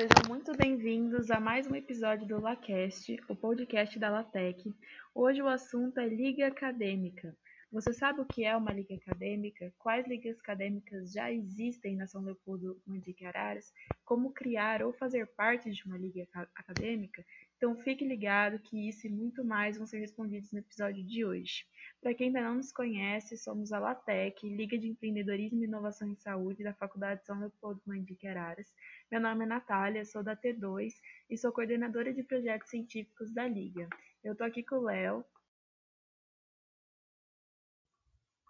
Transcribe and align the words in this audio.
Sejam 0.00 0.24
muito 0.26 0.56
bem-vindos 0.56 1.30
a 1.30 1.38
mais 1.38 1.66
um 1.66 1.74
episódio 1.74 2.26
do 2.26 2.40
LaCast, 2.40 3.20
o 3.28 3.36
podcast 3.36 3.98
da 3.98 4.08
LaTeC. 4.08 4.74
Hoje 5.14 5.42
o 5.42 5.46
assunto 5.46 6.00
é 6.00 6.08
Liga 6.08 6.46
Acadêmica. 6.46 7.36
Você 7.70 7.92
sabe 7.92 8.22
o 8.22 8.24
que 8.24 8.42
é 8.42 8.56
uma 8.56 8.72
liga 8.72 8.94
acadêmica? 8.94 9.74
Quais 9.78 10.08
ligas 10.08 10.38
acadêmicas 10.40 11.12
já 11.12 11.30
existem 11.30 11.96
na 11.96 12.06
São 12.06 12.22
Leopoldo 12.22 12.80
Mandique 12.86 13.26
Araras? 13.26 13.74
Como 14.02 14.32
criar 14.32 14.82
ou 14.82 14.94
fazer 14.94 15.26
parte 15.36 15.70
de 15.70 15.84
uma 15.84 15.98
liga 15.98 16.26
acadêmica? 16.56 17.22
Então 17.60 17.76
fique 17.76 18.06
ligado 18.06 18.58
que 18.58 18.88
isso 18.88 19.06
e 19.06 19.10
muito 19.10 19.44
mais 19.44 19.76
vão 19.76 19.86
ser 19.86 19.98
respondidos 19.98 20.50
no 20.50 20.60
episódio 20.60 21.04
de 21.04 21.26
hoje. 21.26 21.66
Para 22.00 22.14
quem 22.14 22.28
ainda 22.28 22.40
não 22.40 22.54
nos 22.54 22.72
conhece, 22.72 23.36
somos 23.36 23.70
a 23.70 23.78
LATEC, 23.78 24.48
Liga 24.48 24.78
de 24.78 24.88
Empreendedorismo 24.88 25.60
e 25.60 25.66
Inovação 25.66 26.08
em 26.08 26.16
Saúde 26.16 26.64
da 26.64 26.72
Faculdade 26.72 27.22
São 27.26 27.38
Leopoldo 27.38 27.82
Mandique 27.84 28.26
Araras. 28.26 28.66
Meu 29.12 29.20
nome 29.20 29.44
é 29.44 29.46
Natália, 29.46 30.06
sou 30.06 30.22
da 30.22 30.34
T2 30.34 30.90
e 31.28 31.36
sou 31.36 31.52
coordenadora 31.52 32.14
de 32.14 32.22
projetos 32.22 32.70
científicos 32.70 33.30
da 33.30 33.46
Liga. 33.46 33.86
Eu 34.24 34.32
estou 34.32 34.46
aqui 34.46 34.62
com 34.62 34.76
o 34.76 34.84
Léo, 34.84 35.22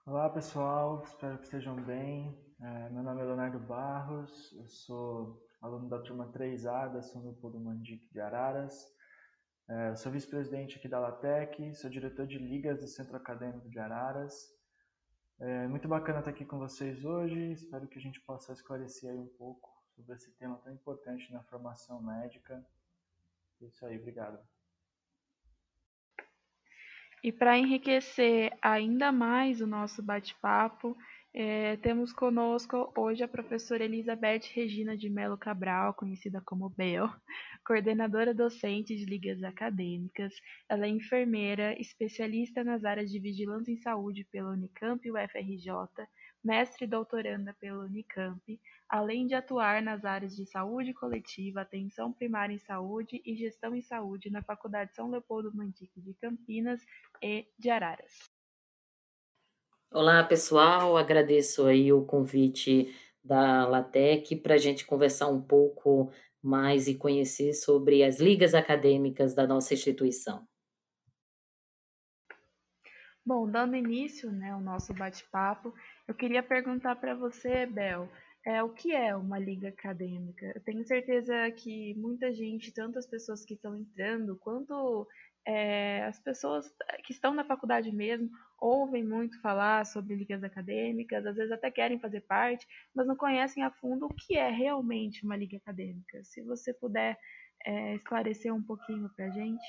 Olá 0.07 0.31
pessoal, 0.31 1.03
espero 1.03 1.37
que 1.39 1.45
estejam 1.45 1.75
bem. 1.83 2.37
É, 2.61 2.89
meu 2.91 3.03
nome 3.03 3.23
é 3.23 3.25
Leonardo 3.25 3.59
Barros, 3.59 4.53
eu 4.57 4.69
sou 4.69 5.45
aluno 5.61 5.89
da 5.89 5.99
turma 5.99 6.31
3A 6.33 6.93
da 6.93 7.03
São 7.03 7.23
Leopoldo 7.23 7.59
Mandique 7.59 8.09
de 8.13 8.21
Araras. 8.21 9.00
É, 9.73 9.95
sou 9.95 10.11
vice-presidente 10.11 10.79
aqui 10.79 10.89
da 10.89 10.99
LATEC, 10.99 11.73
sou 11.77 11.89
diretor 11.89 12.27
de 12.27 12.39
ligas 12.39 12.81
do 12.81 12.89
Centro 12.89 13.17
Acadêmico 13.17 13.71
de 13.71 13.79
Araras. 13.79 14.53
É 15.39 15.69
muito 15.69 15.87
bacana 15.87 16.19
estar 16.19 16.33
aqui 16.33 16.45
com 16.45 16.59
vocês 16.59 17.05
hoje, 17.05 17.53
espero 17.53 17.87
que 17.87 17.97
a 17.97 18.03
gente 18.03 18.21
possa 18.23 18.53
esclarecer 18.53 19.09
aí 19.09 19.17
um 19.17 19.29
pouco 19.29 19.71
sobre 19.95 20.17
esse 20.17 20.33
tema 20.33 20.57
tão 20.57 20.73
importante 20.73 21.33
na 21.33 21.41
formação 21.45 22.03
médica. 22.03 22.67
É 23.63 23.67
isso 23.67 23.87
aí, 23.87 23.97
obrigado. 23.97 24.41
E 27.23 27.31
para 27.31 27.57
enriquecer 27.57 28.53
ainda 28.61 29.13
mais 29.13 29.61
o 29.61 29.69
nosso 29.69 30.03
bate-papo, 30.03 30.99
é, 31.33 31.77
temos 31.77 32.13
conosco 32.13 32.93
hoje 32.97 33.23
a 33.23 33.29
professora 33.29 33.85
Elizabeth 33.85 34.43
Regina 34.53 34.97
de 34.97 35.09
Melo 35.09 35.39
Cabral, 35.39 35.95
conhecida 35.95 36.43
como 36.45 36.69
Bel, 36.71 37.09
coordenadora 37.65 38.35
docente 38.35 38.97
de 38.97 39.05
ligas 39.05 39.41
acadêmicas. 39.45 40.35
Ela 40.69 40.87
é 40.87 40.89
enfermeira, 40.89 41.81
especialista 41.81 42.65
nas 42.65 42.85
áreas 42.85 43.11
de 43.11 43.21
vigilância 43.21 43.71
em 43.71 43.77
saúde 43.77 44.27
pela 44.33 44.51
Unicamp 44.51 45.07
e 45.07 45.13
UFRJ, 45.13 45.71
mestre 46.43 46.85
e 46.85 46.89
doutoranda 46.89 47.55
pela 47.61 47.85
Unicamp, 47.85 48.61
além 48.89 49.29
de 49.29 49.35
atuar 49.35 49.81
nas 49.81 50.05
áreas 50.05 50.35
de 50.35 50.45
saúde 50.47 50.93
coletiva, 50.93 51.61
atenção 51.61 52.13
primária 52.13 52.55
em 52.55 52.59
saúde 52.59 53.23
e 53.25 53.37
gestão 53.37 53.73
em 53.77 53.83
saúde 53.83 54.31
na 54.31 54.43
Faculdade 54.43 54.97
São 54.97 55.09
Leopoldo 55.09 55.55
Mandique 55.55 56.01
de 56.01 56.13
Campinas 56.15 56.85
e 57.23 57.47
de 57.57 57.71
Araras. 57.71 58.40
Olá, 59.93 60.23
pessoal, 60.23 60.97
agradeço 60.97 61.67
aí 61.67 61.93
o 61.93 62.05
convite 62.05 62.95
da 63.25 63.67
LATEC 63.67 64.37
para 64.37 64.55
a 64.55 64.57
gente 64.57 64.87
conversar 64.87 65.27
um 65.27 65.43
pouco 65.43 66.13
mais 66.41 66.87
e 66.87 66.95
conhecer 66.95 67.53
sobre 67.55 68.05
as 68.05 68.21
ligas 68.21 68.55
acadêmicas 68.55 69.35
da 69.35 69.49
nossa 69.49 69.75
instituição. 69.75 70.47
Bom, 73.27 73.51
dando 73.51 73.75
início 73.75 74.31
né, 74.31 74.53
ao 74.53 74.61
nosso 74.61 74.95
bate-papo, 74.95 75.75
eu 76.07 76.15
queria 76.15 76.43
perguntar 76.43 76.95
para 76.95 77.13
você, 77.17 77.67
Bel, 77.67 78.09
é, 78.47 78.63
o 78.63 78.71
que 78.71 78.95
é 78.95 79.15
uma 79.17 79.41
liga 79.41 79.71
acadêmica? 79.71 80.53
Eu 80.55 80.63
tenho 80.63 80.85
certeza 80.85 81.51
que 81.51 81.95
muita 81.97 82.33
gente, 82.33 82.73
tanto 82.73 82.97
as 82.97 83.09
pessoas 83.09 83.45
que 83.45 83.55
estão 83.55 83.77
entrando, 83.77 84.39
quanto 84.39 85.07
é, 85.47 86.05
as 86.05 86.19
pessoas 86.19 86.73
que 87.05 87.13
estão 87.13 87.35
na 87.35 87.45
faculdade 87.45 87.91
mesmo, 87.91 88.31
ouvem 88.59 89.03
muito 89.03 89.41
falar 89.41 89.87
sobre 89.87 90.15
ligas 90.15 90.45
acadêmicas, 90.45 91.25
às 91.25 91.37
vezes 91.37 91.53
até 91.53 91.71
querem 91.71 91.99
fazer 91.99 92.21
parte, 92.23 92.67
mas 92.95 93.07
não 93.07 93.17
conhecem 93.17 93.63
a 93.63 93.71
fundo 93.71 94.07
o 94.07 94.15
que 94.15 94.37
é 94.37 94.51
realmente 94.51 95.25
uma 95.25 95.37
liga 95.37 95.57
acadêmica. 95.57 96.23
Se 96.25 96.43
você 96.43 96.75
puder 96.75 97.19
é, 97.65 97.95
esclarecer 97.95 98.55
um 98.55 98.63
pouquinho 98.63 99.09
para 99.17 99.27
a 99.27 99.31
gente. 99.31 99.65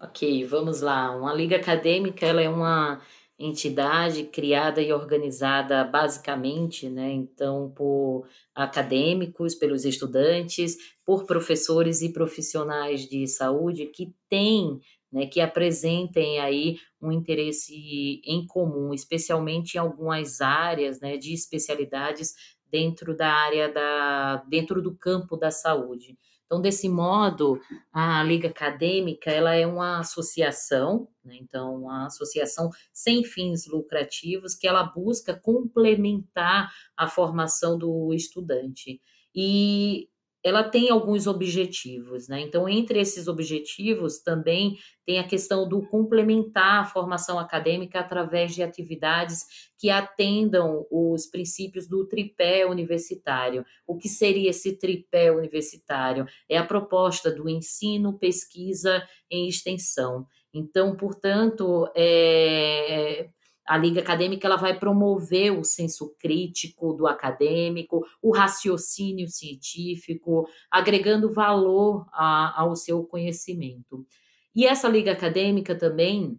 Ok, 0.00 0.44
vamos 0.46 0.80
lá. 0.80 1.14
Uma 1.16 1.32
liga 1.32 1.56
acadêmica 1.56 2.26
ela 2.26 2.40
é 2.40 2.48
uma 2.48 3.00
entidade 3.44 4.24
criada 4.24 4.80
e 4.82 4.92
organizada 4.92 5.84
basicamente, 5.84 6.88
né, 6.88 7.10
então 7.12 7.70
por 7.74 8.26
acadêmicos, 8.54 9.54
pelos 9.54 9.84
estudantes, 9.84 10.76
por 11.04 11.26
professores 11.26 12.02
e 12.02 12.12
profissionais 12.12 13.08
de 13.08 13.26
saúde 13.26 13.86
que 13.86 14.14
têm, 14.28 14.78
né, 15.12 15.26
que 15.26 15.40
apresentem 15.40 16.38
aí 16.40 16.78
um 17.00 17.10
interesse 17.12 18.20
em 18.24 18.46
comum, 18.46 18.94
especialmente 18.94 19.74
em 19.74 19.78
algumas 19.78 20.40
áreas, 20.40 21.00
né, 21.00 21.16
de 21.16 21.32
especialidades 21.34 22.34
dentro 22.70 23.14
da 23.16 23.28
área 23.28 23.68
da 23.70 24.36
dentro 24.48 24.80
do 24.82 24.96
campo 24.96 25.36
da 25.36 25.50
saúde. 25.50 26.16
Então, 26.52 26.60
desse 26.60 26.86
modo, 26.86 27.58
a 27.90 28.22
Liga 28.22 28.48
Acadêmica 28.48 29.30
ela 29.30 29.54
é 29.54 29.66
uma 29.66 30.00
associação, 30.00 31.08
né? 31.24 31.34
então, 31.40 31.76
uma 31.76 32.04
associação 32.04 32.68
sem 32.92 33.24
fins 33.24 33.66
lucrativos 33.66 34.54
que 34.54 34.68
ela 34.68 34.82
busca 34.82 35.34
complementar 35.34 36.70
a 36.94 37.08
formação 37.08 37.78
do 37.78 38.12
estudante. 38.12 39.00
E 39.34 40.10
ela 40.44 40.64
tem 40.64 40.90
alguns 40.90 41.26
objetivos, 41.26 42.26
né? 42.28 42.40
Então, 42.40 42.68
entre 42.68 43.00
esses 43.00 43.28
objetivos 43.28 44.18
também 44.18 44.76
tem 45.06 45.18
a 45.18 45.26
questão 45.26 45.68
do 45.68 45.86
complementar 45.86 46.80
a 46.80 46.84
formação 46.84 47.38
acadêmica 47.38 48.00
através 48.00 48.54
de 48.54 48.62
atividades 48.62 49.44
que 49.78 49.88
atendam 49.90 50.86
os 50.90 51.26
princípios 51.26 51.88
do 51.88 52.06
tripé 52.06 52.66
universitário. 52.66 53.64
O 53.86 53.96
que 53.96 54.08
seria 54.08 54.50
esse 54.50 54.78
tripé 54.78 55.30
universitário? 55.30 56.26
É 56.48 56.58
a 56.58 56.66
proposta 56.66 57.30
do 57.30 57.48
ensino, 57.48 58.18
pesquisa 58.18 59.02
e 59.30 59.48
extensão. 59.48 60.26
Então, 60.52 60.96
portanto, 60.96 61.90
é, 61.96 63.28
a 63.66 63.76
liga 63.76 64.00
acadêmica 64.00 64.46
ela 64.46 64.56
vai 64.56 64.78
promover 64.78 65.52
o 65.56 65.64
senso 65.64 66.14
crítico 66.18 66.92
do 66.92 67.06
acadêmico, 67.06 68.04
o 68.20 68.32
raciocínio 68.32 69.28
científico, 69.28 70.48
agregando 70.70 71.32
valor 71.32 72.06
a, 72.12 72.60
ao 72.60 72.74
seu 72.74 73.04
conhecimento. 73.04 74.06
E 74.54 74.66
essa 74.66 74.88
liga 74.88 75.12
acadêmica 75.12 75.74
também 75.74 76.38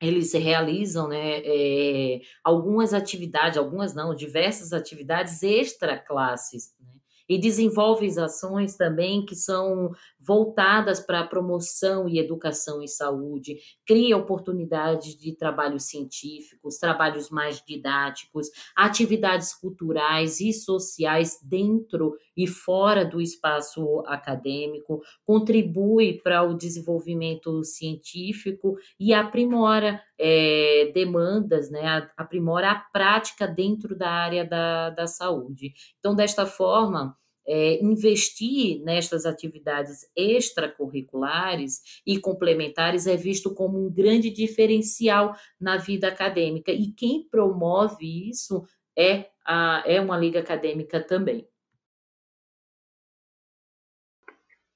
eles 0.00 0.32
realizam 0.32 1.08
né, 1.08 1.42
é, 1.44 2.20
algumas 2.42 2.94
atividades, 2.94 3.58
algumas 3.58 3.94
não, 3.94 4.14
diversas 4.14 4.72
atividades 4.72 5.42
extra 5.42 5.98
classes. 5.98 6.74
Né? 6.80 6.90
e 7.30 7.38
desenvolve 7.38 8.08
ações 8.18 8.74
também 8.74 9.24
que 9.24 9.36
são 9.36 9.92
voltadas 10.20 11.00
para 11.00 11.20
a 11.20 11.26
promoção 11.26 12.08
e 12.08 12.18
educação 12.18 12.82
em 12.82 12.86
saúde, 12.86 13.56
cria 13.86 14.16
oportunidades 14.16 15.16
de 15.16 15.32
trabalhos 15.32 15.84
científicos, 15.84 16.76
trabalhos 16.76 17.30
mais 17.30 17.62
didáticos, 17.64 18.48
atividades 18.76 19.54
culturais 19.54 20.40
e 20.40 20.52
sociais 20.52 21.38
dentro 21.42 22.16
e 22.36 22.46
fora 22.46 23.04
do 23.04 23.20
espaço 23.20 24.02
acadêmico, 24.06 25.00
contribui 25.24 26.20
para 26.22 26.42
o 26.42 26.54
desenvolvimento 26.54 27.64
científico 27.64 28.76
e 28.98 29.14
aprimora 29.14 30.02
é, 30.18 30.90
demandas, 30.94 31.70
né, 31.70 32.08
aprimora 32.16 32.70
a 32.70 32.74
prática 32.74 33.46
dentro 33.46 33.96
da 33.96 34.10
área 34.10 34.44
da, 34.44 34.90
da 34.90 35.06
saúde. 35.06 35.72
Então, 35.98 36.14
desta 36.14 36.44
forma, 36.44 37.16
é, 37.46 37.82
investir 37.82 38.82
nestas 38.82 39.26
atividades 39.26 40.08
extracurriculares 40.14 42.02
e 42.06 42.18
complementares 42.18 43.06
é 43.06 43.16
visto 43.16 43.54
como 43.54 43.78
um 43.78 43.92
grande 43.92 44.30
diferencial 44.30 45.34
na 45.60 45.76
vida 45.76 46.08
acadêmica. 46.08 46.70
E 46.70 46.92
quem 46.92 47.28
promove 47.28 48.28
isso 48.28 48.64
é, 48.96 49.30
a, 49.44 49.82
é 49.86 50.00
uma 50.00 50.16
liga 50.16 50.40
acadêmica 50.40 51.02
também. 51.02 51.48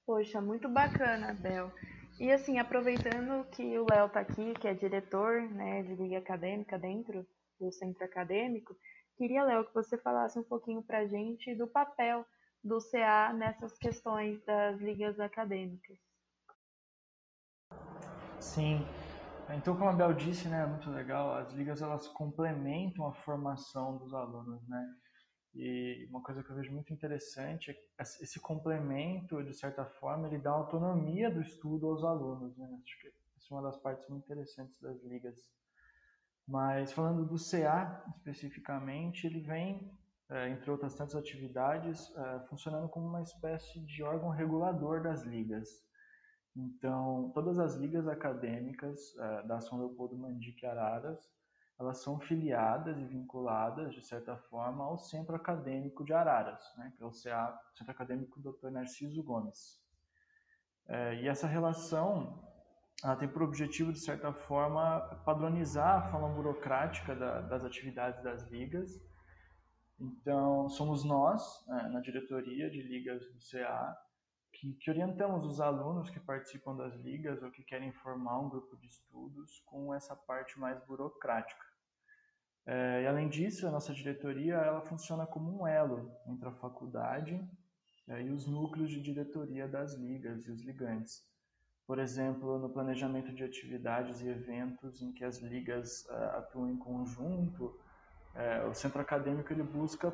Poxa, 0.06 0.40
muito 0.40 0.68
bacana, 0.68 1.32
Bel. 1.32 1.72
E 2.20 2.30
assim, 2.30 2.58
aproveitando 2.58 3.44
que 3.50 3.78
o 3.78 3.86
Léo 3.90 4.06
está 4.06 4.20
aqui, 4.20 4.52
que 4.60 4.68
é 4.68 4.74
diretor 4.74 5.42
né, 5.50 5.82
de 5.82 5.94
liga 5.94 6.18
acadêmica 6.18 6.78
dentro 6.78 7.26
do 7.58 7.72
centro 7.72 8.04
acadêmico, 8.04 8.76
queria, 9.16 9.44
Léo, 9.44 9.64
que 9.64 9.74
você 9.74 9.96
falasse 9.98 10.38
um 10.38 10.42
pouquinho 10.42 10.82
para 10.82 10.98
a 10.98 11.06
gente 11.06 11.54
do 11.54 11.66
papel 11.66 12.24
do 12.64 12.78
CA 12.80 13.32
nessas 13.32 13.76
questões 13.78 14.42
das 14.44 14.80
ligas 14.80 15.20
acadêmicas. 15.20 15.98
Sim. 18.40 18.80
Então, 19.50 19.76
como 19.76 19.90
a 19.90 19.92
Bel 19.92 20.14
disse, 20.14 20.48
né, 20.48 20.62
é 20.62 20.66
muito 20.66 20.90
legal, 20.90 21.34
as 21.34 21.52
ligas 21.52 21.82
elas 21.82 22.08
complementam 22.08 23.06
a 23.06 23.12
formação 23.12 23.98
dos 23.98 24.14
alunos, 24.14 24.66
né? 24.66 24.96
E 25.54 26.06
uma 26.10 26.20
coisa 26.20 26.42
que 26.42 26.50
eu 26.50 26.56
vejo 26.56 26.72
muito 26.72 26.92
interessante 26.92 27.70
é 27.70 28.02
esse 28.02 28.40
complemento, 28.40 29.42
de 29.44 29.54
certa 29.54 29.84
forma, 29.84 30.26
ele 30.26 30.38
dá 30.38 30.50
autonomia 30.50 31.30
do 31.30 31.40
estudo 31.40 31.86
aos 31.86 32.02
alunos. 32.02 32.56
Né? 32.56 32.66
Acho 32.82 33.00
que 33.00 33.06
essa 33.36 33.46
é 33.50 33.54
uma 33.54 33.62
das 33.62 33.76
partes 33.76 34.08
muito 34.08 34.24
interessantes 34.24 34.80
das 34.80 35.00
ligas. 35.04 35.36
Mas 36.46 36.92
falando 36.92 37.24
do 37.24 37.36
CA 37.38 38.04
especificamente, 38.16 39.26
ele 39.26 39.40
vem, 39.40 39.96
é, 40.30 40.48
entre 40.48 40.70
outras 40.70 40.94
tantas 40.94 41.14
atividades, 41.16 42.14
é, 42.16 42.40
funcionando 42.48 42.88
como 42.88 43.06
uma 43.06 43.22
espécie 43.22 43.80
de 43.80 44.02
órgão 44.02 44.30
regulador 44.30 45.02
das 45.02 45.22
ligas. 45.22 45.68
Então, 46.56 47.30
todas 47.34 47.58
as 47.58 47.74
ligas 47.74 48.06
acadêmicas 48.06 49.16
é, 49.18 49.42
da 49.42 49.60
São 49.60 49.78
Leopoldo 49.78 50.16
Mandique 50.16 50.64
Araras, 50.64 51.18
elas 51.78 52.02
são 52.02 52.20
filiadas 52.20 52.96
e 52.98 53.04
vinculadas, 53.04 53.92
de 53.92 54.06
certa 54.06 54.36
forma, 54.36 54.84
ao 54.84 54.96
Centro 54.96 55.34
Acadêmico 55.34 56.04
de 56.04 56.12
Araras, 56.12 56.62
né, 56.76 56.92
que 56.96 57.02
é 57.02 57.06
o 57.06 57.10
CA, 57.10 57.60
Centro 57.76 57.90
Acadêmico 57.90 58.40
Dr. 58.40 58.70
Narciso 58.70 59.22
Gomes. 59.24 59.82
E 61.20 61.26
essa 61.26 61.48
relação 61.48 62.44
ela 63.04 63.16
tem 63.16 63.28
por 63.28 63.42
objetivo, 63.42 63.92
de 63.92 63.98
certa 63.98 64.32
forma, 64.32 65.00
padronizar 65.26 65.98
a 65.98 66.10
forma 66.10 66.28
burocrática 66.28 67.14
da, 67.14 67.42
das 67.42 67.62
atividades 67.62 68.22
das 68.22 68.48
ligas. 68.50 68.98
Então, 69.98 70.68
somos 70.68 71.04
nós, 71.04 71.64
né, 71.66 71.88
na 71.92 72.00
diretoria 72.00 72.68
de 72.70 72.82
ligas 72.82 73.24
do 73.26 73.38
CA, 73.50 73.96
que, 74.52 74.72
que, 74.74 74.90
orientamos 74.90 75.44
os 75.44 75.60
alunos 75.60 76.10
que 76.10 76.20
participam 76.20 76.76
das 76.76 76.94
ligas 76.96 77.42
ou 77.42 77.50
que 77.50 77.62
querem 77.62 77.92
formar 77.92 78.38
um 78.40 78.48
grupo 78.48 78.76
de 78.76 78.86
estudos 78.86 79.60
com 79.66 79.94
essa 79.94 80.14
parte 80.14 80.58
mais 80.58 80.84
burocrática. 80.86 81.64
É, 82.66 83.02
e 83.02 83.06
além 83.06 83.28
disso, 83.28 83.66
a 83.66 83.70
nossa 83.70 83.92
diretoria 83.92 84.54
ela 84.54 84.80
funciona 84.80 85.26
como 85.26 85.60
um 85.60 85.66
elo 85.66 86.10
entre 86.26 86.48
a 86.48 86.52
faculdade 86.52 87.38
é, 88.08 88.22
e 88.22 88.30
os 88.30 88.46
núcleos 88.46 88.90
de 88.90 89.00
diretoria 89.00 89.68
das 89.68 89.94
ligas 89.94 90.46
e 90.46 90.50
os 90.50 90.62
ligantes. 90.62 91.22
Por 91.86 91.98
exemplo, 91.98 92.58
no 92.58 92.70
planejamento 92.70 93.32
de 93.34 93.44
atividades 93.44 94.22
e 94.22 94.28
eventos 94.28 95.02
em 95.02 95.12
que 95.12 95.22
as 95.22 95.38
ligas 95.38 96.06
uh, 96.06 96.38
atuam 96.38 96.70
em 96.70 96.78
conjunto, 96.78 97.78
uh, 98.34 98.68
o 98.68 98.74
centro 98.74 99.00
acadêmico 99.00 99.52
ele 99.52 99.62
busca 99.62 100.12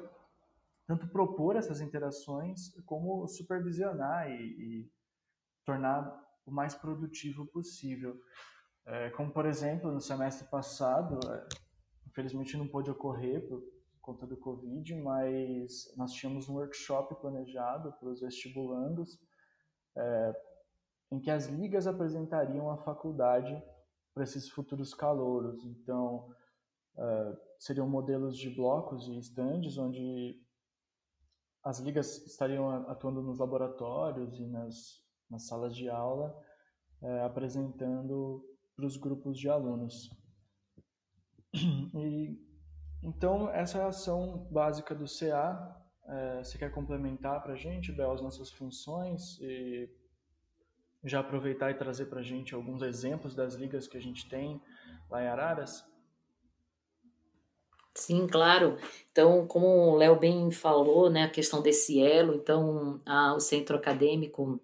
tanto 0.87 1.08
propor 1.08 1.56
essas 1.56 1.81
interações 1.81 2.75
como 2.84 3.26
supervisionar 3.28 4.31
e, 4.31 4.34
e 4.34 4.93
tornar 5.64 6.20
o 6.44 6.50
mais 6.50 6.75
produtivo 6.75 7.46
possível. 7.46 8.20
Uh, 8.87 9.14
como, 9.17 9.32
por 9.32 9.46
exemplo, 9.46 9.93
no 9.93 10.00
semestre 10.00 10.49
passado, 10.49 11.19
infelizmente 12.06 12.56
não 12.56 12.67
pôde 12.67 12.90
ocorrer 12.90 13.46
por 13.49 13.62
conta 14.00 14.26
do 14.26 14.37
Covid, 14.37 14.94
mas 14.96 15.93
nós 15.96 16.12
tínhamos 16.12 16.49
um 16.49 16.55
workshop 16.55 17.14
planejado 17.20 17.93
para 17.93 18.08
os 18.08 18.20
vestibulandos 18.20 19.20
em 21.11 21.20
que 21.20 21.31
as 21.31 21.46
ligas 21.46 21.87
apresentariam 21.87 22.70
a 22.70 22.78
faculdade 22.78 23.61
para 24.14 24.25
esses 24.25 24.49
futuros 24.49 24.94
calouros. 24.94 25.64
Então, 25.64 26.32
seriam 27.61 27.87
modelos 27.87 28.39
de 28.39 28.49
blocos 28.49 29.07
e 29.07 29.19
estandes 29.19 29.77
onde 29.77 30.41
as 31.62 31.79
ligas 31.79 32.27
estariam 32.27 32.71
atuando 32.89 33.23
nos 33.23 33.39
laboratórios 33.39 34.41
e 34.41 34.47
nas, 34.47 35.05
nas 35.29 35.47
salas 35.47 35.77
de 35.77 35.91
aula, 35.91 36.35
uh, 37.03 37.27
apresentando 37.27 38.43
para 38.75 38.87
os 38.87 38.97
grupos 38.97 39.39
de 39.39 39.49
alunos. 39.49 40.11
E, 41.53 42.39
então, 43.03 43.51
essa 43.51 43.79
é 43.79 43.83
a 43.83 43.89
ação 43.89 44.49
básica 44.51 44.95
do 44.95 45.05
CA. 45.05 45.77
Uh, 46.05 46.45
você 46.45 46.57
quer 46.57 46.71
complementar 46.71 47.43
para 47.43 47.53
a 47.53 47.57
gente, 47.57 47.93
Bel, 47.93 48.12
as 48.12 48.23
nossas 48.23 48.51
funções 48.51 49.39
e 49.41 49.91
já 51.05 51.21
aproveitar 51.21 51.71
e 51.71 51.75
trazer 51.75 52.07
para 52.07 52.21
a 52.21 52.23
gente 52.23 52.55
alguns 52.55 52.83
exemplos 52.83 53.35
das 53.35 53.55
ligas 53.55 53.87
que 53.87 53.99
a 53.99 54.01
gente 54.01 54.29
tem 54.31 54.62
lá 55.11 55.23
em 55.23 55.27
Araras? 55.27 55.89
Sim, 57.94 58.26
claro. 58.26 58.76
Então, 59.10 59.46
como 59.46 59.66
o 59.66 59.96
Léo 59.96 60.19
bem 60.19 60.50
falou, 60.50 61.10
né, 61.10 61.25
a 61.25 61.31
questão 61.31 61.60
desse 61.60 62.00
elo, 62.00 62.34
então 62.34 63.00
a, 63.04 63.34
o 63.34 63.40
centro 63.40 63.76
acadêmico 63.76 64.60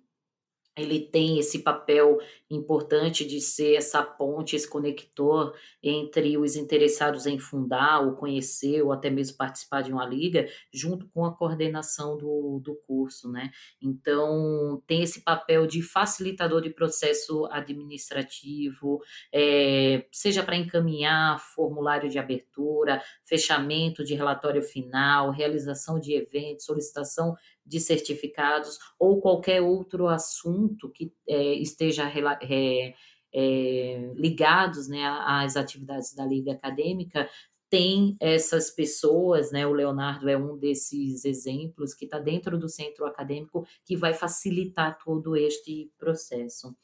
ele 0.77 1.01
tem 1.01 1.39
esse 1.39 1.61
papel 1.61 2.19
importante 2.51 3.25
de 3.25 3.41
ser 3.41 3.77
essa 3.77 4.03
ponte, 4.03 4.55
esse 4.55 4.69
conector 4.69 5.57
entre 5.83 6.37
os 6.37 6.55
interessados 6.55 7.27
em 7.27 7.39
fundar, 7.39 8.01
ou 8.01 8.15
conhecer, 8.15 8.83
ou 8.83 8.93
até 8.93 9.11
mesmo 9.11 9.37
participar 9.37 9.83
de 9.83 9.93
uma 9.93 10.07
liga, 10.07 10.47
junto 10.73 11.09
com 11.09 11.25
a 11.25 11.35
coordenação 11.35 12.17
do, 12.17 12.61
do 12.63 12.77
curso, 12.87 13.31
né? 13.31 13.51
Então, 13.81 14.83
tem 14.87 15.03
esse 15.03 15.23
papel 15.23 15.67
de 15.67 15.83
facilitador 15.83 16.61
de 16.61 16.71
processo 16.71 17.47
administrativo, 17.51 19.01
é, 19.33 20.07
seja 20.13 20.43
para 20.43 20.57
encaminhar 20.57 21.41
formulário 21.41 22.09
de 22.09 22.19
abertura, 22.19 23.03
fechamento 23.25 24.05
de 24.05 24.15
relatório 24.15 24.63
final, 24.63 25.31
realização 25.31 25.99
de 25.99 26.15
eventos, 26.15 26.67
solicitação 26.67 27.35
de 27.67 27.81
certificados 27.81 28.79
ou 28.99 29.21
qualquer 29.21 29.61
outro 29.61 30.07
assunto 30.07 30.89
que 30.91 31.13
é, 31.29 31.55
esteja 31.55 32.09
é, 32.09 32.95
é, 33.35 34.13
ligados 34.15 34.89
né, 34.89 35.05
às 35.05 35.57
atividades 35.57 36.15
da 36.15 36.25
liga 36.25 36.53
acadêmica, 36.53 37.29
tem 37.69 38.17
essas 38.21 38.71
pessoas, 38.71 39.51
né? 39.51 39.67
O 39.67 39.73
Leonardo 39.73 40.29
é 40.29 40.39
um 40.39 40.57
desses 40.57 41.25
exemplos 41.25 41.93
que 41.95 42.05
está 42.05 42.19
dentro 42.19 42.57
do 42.57 42.69
centro 42.69 43.05
acadêmico 43.05 43.67
que 43.85 43.97
vai 43.97 44.15
facilitar 44.15 44.97
todo 45.05 45.37
este 45.37 45.91
processo. 45.99 46.77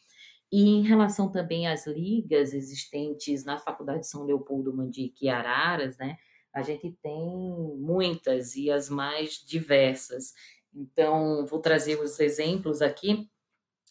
E 0.51 0.69
em 0.69 0.83
relação 0.83 1.31
também 1.31 1.67
às 1.67 1.87
ligas 1.87 2.53
existentes 2.53 3.45
na 3.45 3.59
Faculdade 3.59 4.07
São 4.07 4.25
Leopoldo 4.25 4.75
Mandique 4.75 5.27
e 5.27 5.29
Araras, 5.29 5.97
né? 5.97 6.19
A 6.53 6.61
gente 6.61 6.93
tem 7.03 7.23
muitas 7.79 8.55
e 8.57 8.71
as 8.71 8.91
mais 8.91 9.43
diversas. 9.47 10.35
Então, 10.75 11.47
vou 11.47 11.61
trazer 11.61 12.01
os 12.01 12.19
exemplos 12.19 12.81
aqui. 12.83 13.29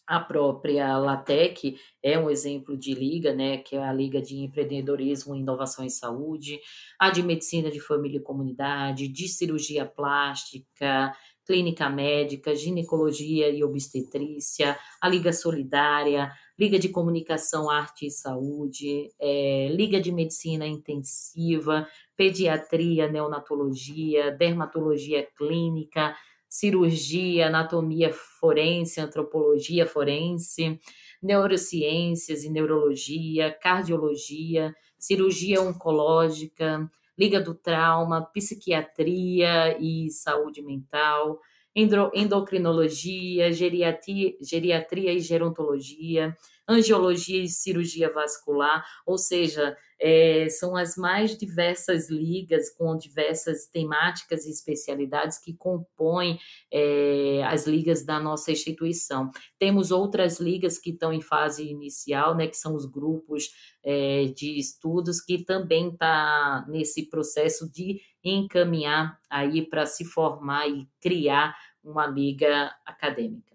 A 0.06 0.18
própria 0.18 0.98
LATEC 0.98 1.78
é 2.02 2.18
um 2.18 2.28
exemplo 2.28 2.76
de 2.76 2.92
liga, 2.92 3.32
né, 3.32 3.58
que 3.58 3.76
é 3.76 3.82
a 3.82 3.92
Liga 3.92 4.20
de 4.20 4.36
Empreendedorismo, 4.36 5.34
Inovação 5.34 5.84
e 5.84 5.90
Saúde, 5.90 6.60
a 6.98 7.08
de 7.08 7.22
Medicina 7.22 7.70
de 7.70 7.80
Família 7.80 8.18
e 8.18 8.22
Comunidade, 8.22 9.06
de 9.06 9.28
Cirurgia 9.28 9.86
Plástica, 9.86 11.14
Clínica 11.46 11.88
Médica, 11.88 12.54
Ginecologia 12.54 13.48
e 13.48 13.62
Obstetrícia, 13.62 14.76
a 15.00 15.08
Liga 15.08 15.32
Solidária, 15.32 16.32
Liga 16.58 16.78
de 16.78 16.88
Comunicação, 16.88 17.70
Arte 17.70 18.06
e 18.06 18.10
Saúde, 18.10 19.08
é, 19.20 19.68
Liga 19.70 20.00
de 20.00 20.12
Medicina 20.12 20.66
Intensiva, 20.66 21.88
Pediatria, 22.16 23.08
Neonatologia, 23.08 24.30
Dermatologia 24.30 25.26
Clínica, 25.36 26.14
cirurgia, 26.52 27.46
anatomia 27.46 28.12
forense, 28.12 29.00
antropologia 29.00 29.86
forense, 29.86 30.78
neurociências 31.22 32.44
e 32.44 32.50
neurologia, 32.50 33.50
cardiologia, 33.50 34.74
cirurgia 34.98 35.62
oncológica, 35.62 36.90
liga 37.18 37.40
do 37.40 37.54
trauma, 37.54 38.20
psiquiatria 38.34 39.78
e 39.80 40.10
saúde 40.10 40.60
mental, 40.60 41.40
endocrinologia, 41.74 43.50
geriatria, 43.50 44.36
geriatria 44.42 45.10
e 45.10 45.20
gerontologia, 45.20 46.36
angiologia 46.68 47.42
e 47.42 47.48
cirurgia 47.48 48.10
vascular, 48.10 48.84
ou 49.06 49.16
seja, 49.16 49.74
é, 50.02 50.48
são 50.48 50.74
as 50.76 50.96
mais 50.96 51.36
diversas 51.36 52.10
ligas 52.10 52.68
com 52.70 52.96
diversas 52.96 53.68
temáticas 53.68 54.44
e 54.44 54.50
especialidades 54.50 55.38
que 55.38 55.54
compõem 55.54 56.40
é, 56.72 57.44
as 57.44 57.68
ligas 57.68 58.04
da 58.04 58.18
nossa 58.18 58.50
instituição. 58.50 59.30
Temos 59.60 59.92
outras 59.92 60.40
ligas 60.40 60.76
que 60.76 60.90
estão 60.90 61.12
em 61.12 61.20
fase 61.20 61.64
inicial, 61.68 62.34
né, 62.34 62.48
que 62.48 62.56
são 62.56 62.74
os 62.74 62.84
grupos 62.84 63.50
é, 63.84 64.24
de 64.34 64.58
estudos, 64.58 65.20
que 65.20 65.44
também 65.44 65.90
está 65.90 66.66
nesse 66.68 67.08
processo 67.08 67.70
de 67.70 68.00
encaminhar 68.24 69.20
aí 69.30 69.64
para 69.64 69.86
se 69.86 70.04
formar 70.04 70.66
e 70.68 70.88
criar 71.00 71.56
uma 71.82 72.08
liga 72.08 72.74
acadêmica. 72.84 73.52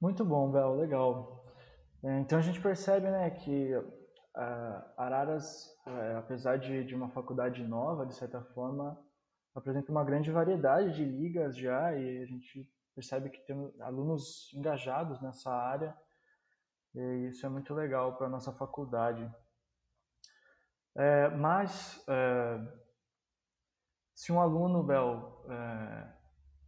Muito 0.00 0.24
bom, 0.24 0.50
Bel, 0.52 0.76
legal. 0.76 1.43
É, 2.04 2.20
então 2.20 2.38
a 2.38 2.42
gente 2.42 2.60
percebe 2.60 3.10
né, 3.10 3.30
que 3.30 3.74
uh, 3.74 4.84
Araras, 4.96 5.66
uh, 5.86 6.18
apesar 6.18 6.58
de, 6.58 6.84
de 6.84 6.94
uma 6.94 7.08
faculdade 7.10 7.62
nova, 7.64 8.04
de 8.04 8.14
certa 8.14 8.42
forma, 8.42 8.98
apresenta 9.54 9.90
uma 9.90 10.04
grande 10.04 10.30
variedade 10.30 10.94
de 10.94 11.04
ligas 11.04 11.56
já 11.56 11.96
e 11.96 12.22
a 12.22 12.26
gente 12.26 12.68
percebe 12.94 13.30
que 13.30 13.40
tem 13.46 13.74
alunos 13.80 14.52
engajados 14.54 15.20
nessa 15.22 15.50
área 15.50 15.96
e 16.94 17.28
isso 17.28 17.44
é 17.44 17.48
muito 17.48 17.74
legal 17.74 18.16
para 18.16 18.26
a 18.26 18.30
nossa 18.30 18.52
faculdade. 18.52 19.28
É, 20.96 21.28
mas, 21.30 22.04
é, 22.06 22.60
se 24.14 24.30
um 24.30 24.40
aluno, 24.40 24.82
Bel, 24.84 25.44
é, 25.48 26.08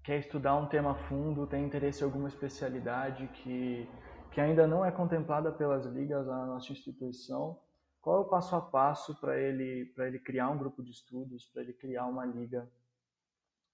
quer 0.02 0.19
estudar 0.19 0.57
um 0.57 0.66
tema 0.66 0.97
fundo, 1.09 1.47
tem 1.47 1.64
interesse 1.64 2.02
em 2.02 2.05
alguma 2.05 2.28
especialidade 2.28 3.28
que, 3.28 3.88
que 4.37 4.40
ainda 4.43 4.66
não 4.66 4.85
é 4.85 4.93
contemplada 4.93 5.50
pelas 5.50 5.87
ligas 5.87 6.26
na 6.26 6.45
nossa 6.45 6.71
instituição, 6.71 7.59
qual 8.02 8.19
é 8.19 8.21
o 8.21 8.28
passo 8.28 8.55
a 8.55 8.61
passo 8.61 9.14
para 9.14 9.40
ele, 9.40 9.90
ele 9.97 10.19
criar 10.19 10.50
um 10.50 10.59
grupo 10.59 10.83
de 10.83 10.90
estudos, 10.90 11.47
para 11.47 11.62
ele 11.62 11.73
criar 11.73 12.05
uma 12.05 12.26
liga 12.26 12.69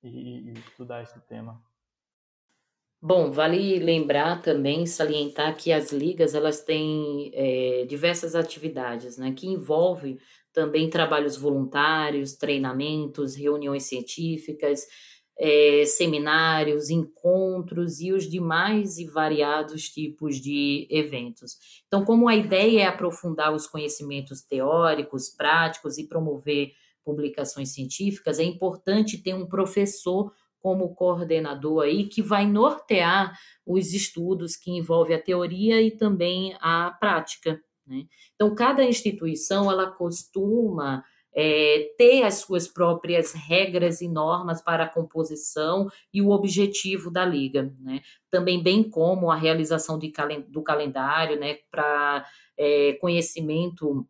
e, 0.05 0.51
e 0.51 0.53
estudar 0.53 1.03
esse 1.03 1.19
tema? 1.23 1.61
Bom, 3.01 3.33
vale 3.33 3.81
lembrar 3.81 4.41
também, 4.41 4.87
salientar 4.87 5.57
que 5.57 5.73
as 5.73 5.91
ligas 5.91 6.33
elas 6.33 6.63
têm 6.63 7.33
é, 7.35 7.85
diversas 7.87 8.37
atividades, 8.37 9.19
né, 9.19 9.33
que 9.33 9.49
envolvem 9.49 10.17
também 10.53 10.89
trabalhos 10.89 11.37
voluntários, 11.37 12.37
treinamentos, 12.37 13.35
reuniões 13.35 13.83
científicas, 13.83 14.87
é, 15.45 15.85
seminários, 15.85 16.89
encontros 16.89 18.01
e 18.01 18.13
os 18.13 18.31
demais 18.31 18.99
e 18.99 19.07
variados 19.07 19.89
tipos 19.89 20.37
de 20.41 20.87
eventos. 20.89 21.83
Então, 21.89 22.05
como 22.05 22.29
a 22.29 22.37
ideia 22.37 22.83
é 22.83 22.87
aprofundar 22.87 23.53
os 23.53 23.67
conhecimentos 23.67 24.41
teóricos, 24.43 25.29
práticos 25.31 25.99
e 25.99 26.07
promover 26.07 26.71
publicações 27.05 27.75
científicas, 27.75 28.39
é 28.39 28.45
importante 28.45 29.19
ter 29.19 29.35
um 29.35 29.45
professor 29.45 30.33
como 30.61 30.95
coordenador 30.95 31.83
aí 31.83 32.07
que 32.07 32.23
vai 32.23 32.47
nortear 32.47 33.37
os 33.67 33.93
estudos 33.93 34.55
que 34.55 34.71
envolvem 34.71 35.17
a 35.17 35.21
teoria 35.21 35.83
e 35.83 35.91
também 35.91 36.57
a 36.61 36.97
prática. 37.01 37.61
Né? 37.85 38.05
Então, 38.37 38.55
cada 38.55 38.85
instituição 38.85 39.69
ela 39.69 39.91
costuma 39.91 41.03
é, 41.35 41.93
ter 41.97 42.23
as 42.23 42.35
suas 42.37 42.69
próprias 42.69 43.33
regras 43.33 44.01
e 44.01 44.09
normas 44.09 44.61
para 44.61 44.85
a 44.85 44.89
composição 44.89 45.89
e 46.13 46.21
o 46.21 46.31
objetivo 46.31 47.11
da 47.11 47.25
liga, 47.25 47.75
né? 47.81 48.01
Também 48.31 48.63
bem 48.63 48.83
como 48.83 49.31
a 49.31 49.37
realização 49.37 49.99
de, 49.99 50.13
do 50.49 50.63
calendário, 50.63 51.39
né? 51.39 51.59
Para 51.71 52.27
é, 52.57 52.93
conhecimento 52.95 54.07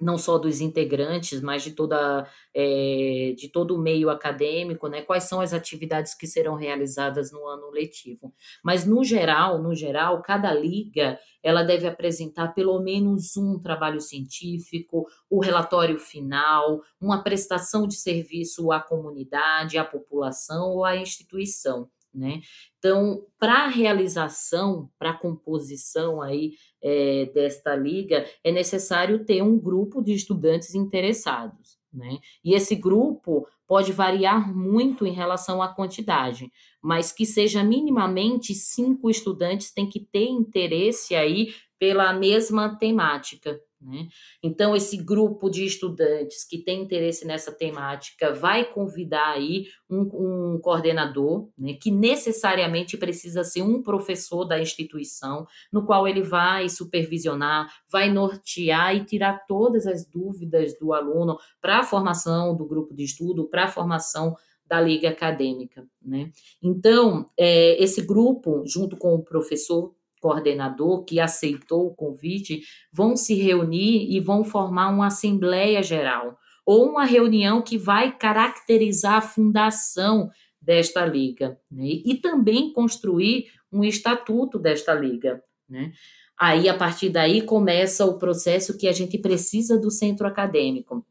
não 0.00 0.18
só 0.18 0.38
dos 0.38 0.60
integrantes, 0.60 1.40
mas 1.40 1.62
de 1.62 1.72
toda 1.72 2.28
é, 2.54 3.34
de 3.36 3.48
todo 3.48 3.74
o 3.74 3.80
meio 3.80 4.10
acadêmico, 4.10 4.88
né? 4.88 5.02
Quais 5.02 5.24
são 5.24 5.40
as 5.40 5.52
atividades 5.52 6.14
que 6.14 6.26
serão 6.26 6.54
realizadas 6.54 7.32
no 7.32 7.46
ano 7.46 7.70
letivo? 7.70 8.32
Mas 8.62 8.84
no 8.84 9.04
geral, 9.04 9.62
no 9.62 9.74
geral, 9.74 10.20
cada 10.22 10.52
liga 10.52 11.18
ela 11.42 11.62
deve 11.62 11.86
apresentar 11.86 12.54
pelo 12.54 12.80
menos 12.80 13.36
um 13.36 13.58
trabalho 13.60 14.00
científico, 14.00 15.06
o 15.28 15.40
relatório 15.40 15.98
final, 15.98 16.80
uma 17.00 17.22
prestação 17.22 17.86
de 17.86 17.94
serviço 17.94 18.72
à 18.72 18.80
comunidade, 18.80 19.78
à 19.78 19.84
população 19.84 20.70
ou 20.70 20.84
à 20.84 20.96
instituição. 20.96 21.88
Né? 22.14 22.40
Então, 22.78 23.26
para 23.38 23.64
a 23.64 23.68
realização, 23.68 24.88
para 24.98 25.10
a 25.10 25.18
composição 25.18 26.22
aí 26.22 26.52
é, 26.80 27.26
desta 27.34 27.74
liga, 27.74 28.24
é 28.44 28.52
necessário 28.52 29.24
ter 29.24 29.42
um 29.42 29.58
grupo 29.58 30.00
de 30.00 30.12
estudantes 30.12 30.74
interessados. 30.74 31.76
Né? 31.92 32.18
E 32.44 32.54
esse 32.54 32.76
grupo 32.76 33.48
pode 33.66 33.92
variar 33.92 34.54
muito 34.54 35.06
em 35.06 35.12
relação 35.12 35.60
à 35.60 35.68
quantidade, 35.68 36.52
mas 36.80 37.10
que 37.10 37.24
seja 37.24 37.64
minimamente 37.64 38.54
cinco 38.54 39.10
estudantes 39.10 39.72
tem 39.72 39.88
que 39.88 40.00
ter 40.00 40.28
interesse 40.28 41.14
aí 41.14 41.54
pela 41.78 42.12
mesma 42.12 42.76
temática. 42.76 43.60
Né? 43.84 44.08
Então, 44.42 44.74
esse 44.74 44.96
grupo 44.96 45.50
de 45.50 45.66
estudantes 45.66 46.44
que 46.48 46.56
tem 46.56 46.82
interesse 46.82 47.26
nessa 47.26 47.52
temática 47.52 48.32
vai 48.32 48.64
convidar 48.64 49.32
aí 49.32 49.66
um, 49.90 50.54
um 50.54 50.58
coordenador, 50.58 51.50
né, 51.58 51.74
que 51.74 51.90
necessariamente 51.90 52.96
precisa 52.96 53.44
ser 53.44 53.62
um 53.62 53.82
professor 53.82 54.46
da 54.46 54.58
instituição, 54.58 55.46
no 55.70 55.84
qual 55.84 56.08
ele 56.08 56.22
vai 56.22 56.68
supervisionar, 56.70 57.70
vai 57.92 58.10
nortear 58.10 58.96
e 58.96 59.04
tirar 59.04 59.44
todas 59.46 59.86
as 59.86 60.06
dúvidas 60.06 60.78
do 60.78 60.94
aluno 60.94 61.36
para 61.60 61.80
a 61.80 61.84
formação 61.84 62.56
do 62.56 62.64
grupo 62.64 62.94
de 62.94 63.04
estudo, 63.04 63.48
para 63.48 63.64
a 63.64 63.68
formação 63.68 64.34
da 64.66 64.80
liga 64.80 65.10
acadêmica. 65.10 65.86
Né? 66.00 66.30
Então, 66.62 67.28
é, 67.38 67.82
esse 67.82 68.00
grupo, 68.00 68.64
junto 68.66 68.96
com 68.96 69.14
o 69.14 69.22
professor, 69.22 69.94
coordenador 70.24 71.04
que 71.04 71.20
aceitou 71.20 71.86
o 71.86 71.94
convite 71.94 72.62
vão 72.90 73.14
se 73.14 73.34
reunir 73.34 74.10
e 74.10 74.18
vão 74.20 74.42
formar 74.42 74.88
uma 74.88 75.08
assembleia 75.08 75.82
geral 75.82 76.38
ou 76.64 76.88
uma 76.88 77.04
reunião 77.04 77.60
que 77.60 77.76
vai 77.76 78.16
caracterizar 78.16 79.16
a 79.16 79.20
fundação 79.20 80.30
desta 80.58 81.04
liga 81.04 81.58
né? 81.70 82.00
e 82.06 82.14
também 82.14 82.72
construir 82.72 83.48
um 83.70 83.84
estatuto 83.84 84.58
desta 84.58 84.94
liga. 84.94 85.42
Né? 85.68 85.92
Aí, 86.40 86.70
a 86.70 86.74
partir 86.74 87.10
daí, 87.10 87.42
começa 87.42 88.06
o 88.06 88.18
processo 88.18 88.78
que 88.78 88.88
a 88.88 88.92
gente 88.92 89.18
precisa 89.18 89.78
do 89.78 89.90
centro 89.90 90.26
acadêmico 90.26 91.06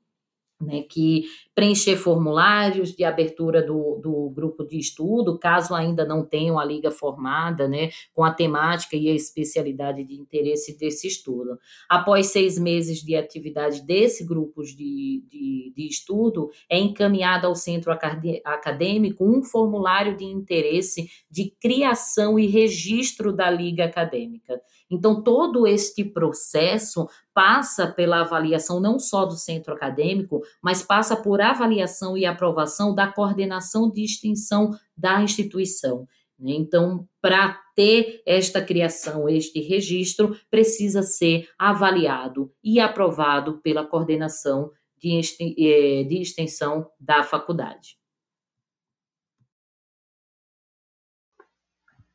né, 0.63 0.81
que 0.81 1.25
preencher 1.53 1.95
formulários 1.97 2.95
de 2.95 3.03
abertura 3.03 3.61
do, 3.61 3.99
do 4.01 4.31
grupo 4.31 4.63
de 4.63 4.79
estudo, 4.79 5.37
caso 5.37 5.75
ainda 5.75 6.05
não 6.05 6.25
tenham 6.25 6.57
a 6.57 6.65
liga 6.65 6.89
formada, 6.89 7.67
né, 7.67 7.89
com 8.13 8.23
a 8.23 8.33
temática 8.33 8.95
e 8.95 9.07
a 9.09 9.13
especialidade 9.13 10.03
de 10.03 10.15
interesse 10.15 10.77
desse 10.77 11.07
estudo. 11.07 11.57
Após 11.87 12.27
seis 12.27 12.57
meses 12.57 13.03
de 13.03 13.15
atividade 13.15 13.85
desse 13.85 14.25
grupo 14.25 14.63
de, 14.63 15.23
de, 15.29 15.73
de 15.75 15.87
estudo, 15.87 16.49
é 16.69 16.79
encaminhado 16.79 17.45
ao 17.45 17.55
centro 17.55 17.91
acadêmico 17.91 19.23
um 19.25 19.43
formulário 19.43 20.17
de 20.17 20.25
interesse 20.25 21.07
de 21.29 21.53
criação 21.61 22.39
e 22.39 22.47
registro 22.47 23.31
da 23.31 23.49
liga 23.49 23.85
acadêmica. 23.85 24.59
Então, 24.89 25.21
todo 25.23 25.65
este 25.65 26.03
processo 26.03 27.07
passa 27.33 27.87
pela 27.87 28.21
avaliação 28.21 28.79
não 28.79 28.99
só 28.99 29.25
do 29.25 29.35
centro 29.35 29.73
acadêmico, 29.73 30.41
mas 30.61 30.83
passa 30.83 31.15
por 31.15 31.41
avaliação 31.41 32.17
e 32.17 32.25
aprovação 32.25 32.93
da 32.93 33.07
coordenação 33.07 33.89
de 33.89 34.03
extensão 34.03 34.71
da 34.95 35.21
instituição. 35.21 36.07
Né? 36.39 36.51
Então, 36.51 37.07
para 37.21 37.59
ter 37.75 38.21
esta 38.25 38.61
criação, 38.61 39.27
este 39.27 39.59
registro, 39.61 40.37
precisa 40.49 41.01
ser 41.01 41.49
avaliado 41.57 42.51
e 42.63 42.79
aprovado 42.79 43.59
pela 43.63 43.85
coordenação 43.85 44.71
de 44.97 45.19
eh, 45.57 46.07
extensão 46.13 46.89
da 46.99 47.23
faculdade. 47.23 47.97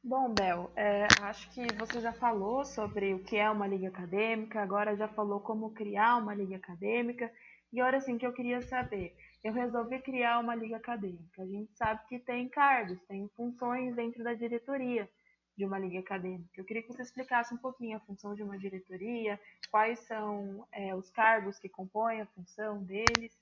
Bom, 0.03 0.33
Bel, 0.35 0.73
é, 0.77 1.07
acho 1.07 1.53
que 1.53 1.73
você 1.73 2.01
já 2.01 2.13
falou 2.13 2.65
sobre 2.65 3.15
o 3.15 3.23
que 3.25 3.37
é 3.37 3.51
uma 3.51 3.67
liga 3.67 3.89
acadêmica, 3.89 4.61
agora 4.63 4.97
já 4.97 5.09
falou 5.09 5.41
como 5.41 5.73
criar 5.75 6.17
uma 6.17 6.35
liga 6.35 6.57
acadêmica, 6.57 7.33
e 7.73 7.81
agora 7.81 8.01
sim 8.01 8.17
que 8.17 8.27
eu 8.27 8.33
queria 8.33 8.63
saber, 8.63 9.15
eu 9.43 9.53
resolvi 9.53 10.01
criar 10.01 10.39
uma 10.39 10.55
liga 10.55 10.77
acadêmica. 10.77 11.43
A 11.43 11.47
gente 11.47 11.77
sabe 11.77 12.07
que 12.09 12.19
tem 12.19 12.49
cargos, 12.49 13.03
tem 13.07 13.29
funções 13.37 13.95
dentro 13.95 14.23
da 14.25 14.35
diretoria 14.35 15.09
de 15.57 15.65
uma 15.67 15.79
liga 15.79 15.99
acadêmica. 15.99 16.51
Eu 16.57 16.65
queria 16.65 16.83
que 16.83 16.89
você 16.89 17.03
explicasse 17.03 17.53
um 17.53 17.59
pouquinho 17.59 17.97
a 17.97 18.01
função 18.01 18.35
de 18.35 18.43
uma 18.43 18.57
diretoria, 18.57 19.39
quais 19.71 19.99
são 20.01 20.67
é, 20.73 20.95
os 20.95 21.11
cargos 21.11 21.59
que 21.59 21.69
compõem 21.69 22.21
a 22.23 22.27
função 22.27 22.83
deles. 22.85 23.37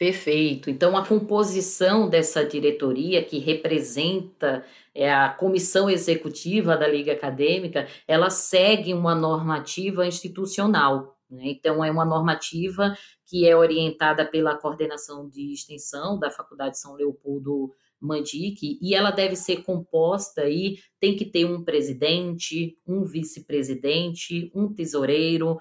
Perfeito. 0.00 0.70
Então, 0.70 0.96
a 0.96 1.06
composição 1.06 2.08
dessa 2.08 2.42
diretoria, 2.42 3.22
que 3.22 3.38
representa 3.38 4.64
é, 4.94 5.12
a 5.12 5.28
comissão 5.28 5.90
executiva 5.90 6.74
da 6.74 6.88
Liga 6.88 7.12
Acadêmica, 7.12 7.86
ela 8.08 8.30
segue 8.30 8.94
uma 8.94 9.14
normativa 9.14 10.06
institucional. 10.06 11.18
Né? 11.28 11.48
Então, 11.48 11.84
é 11.84 11.90
uma 11.90 12.06
normativa 12.06 12.96
que 13.26 13.46
é 13.46 13.54
orientada 13.54 14.24
pela 14.24 14.56
coordenação 14.56 15.28
de 15.28 15.52
extensão 15.52 16.18
da 16.18 16.30
Faculdade 16.30 16.78
São 16.78 16.94
Leopoldo 16.94 17.70
Mandique, 18.00 18.78
e 18.80 18.94
ela 18.94 19.10
deve 19.10 19.36
ser 19.36 19.64
composta 19.64 20.40
aí, 20.40 20.78
tem 20.98 21.14
que 21.14 21.26
ter 21.26 21.44
um 21.44 21.62
presidente, 21.62 22.78
um 22.86 23.04
vice-presidente, 23.04 24.50
um 24.54 24.72
tesoureiro, 24.72 25.58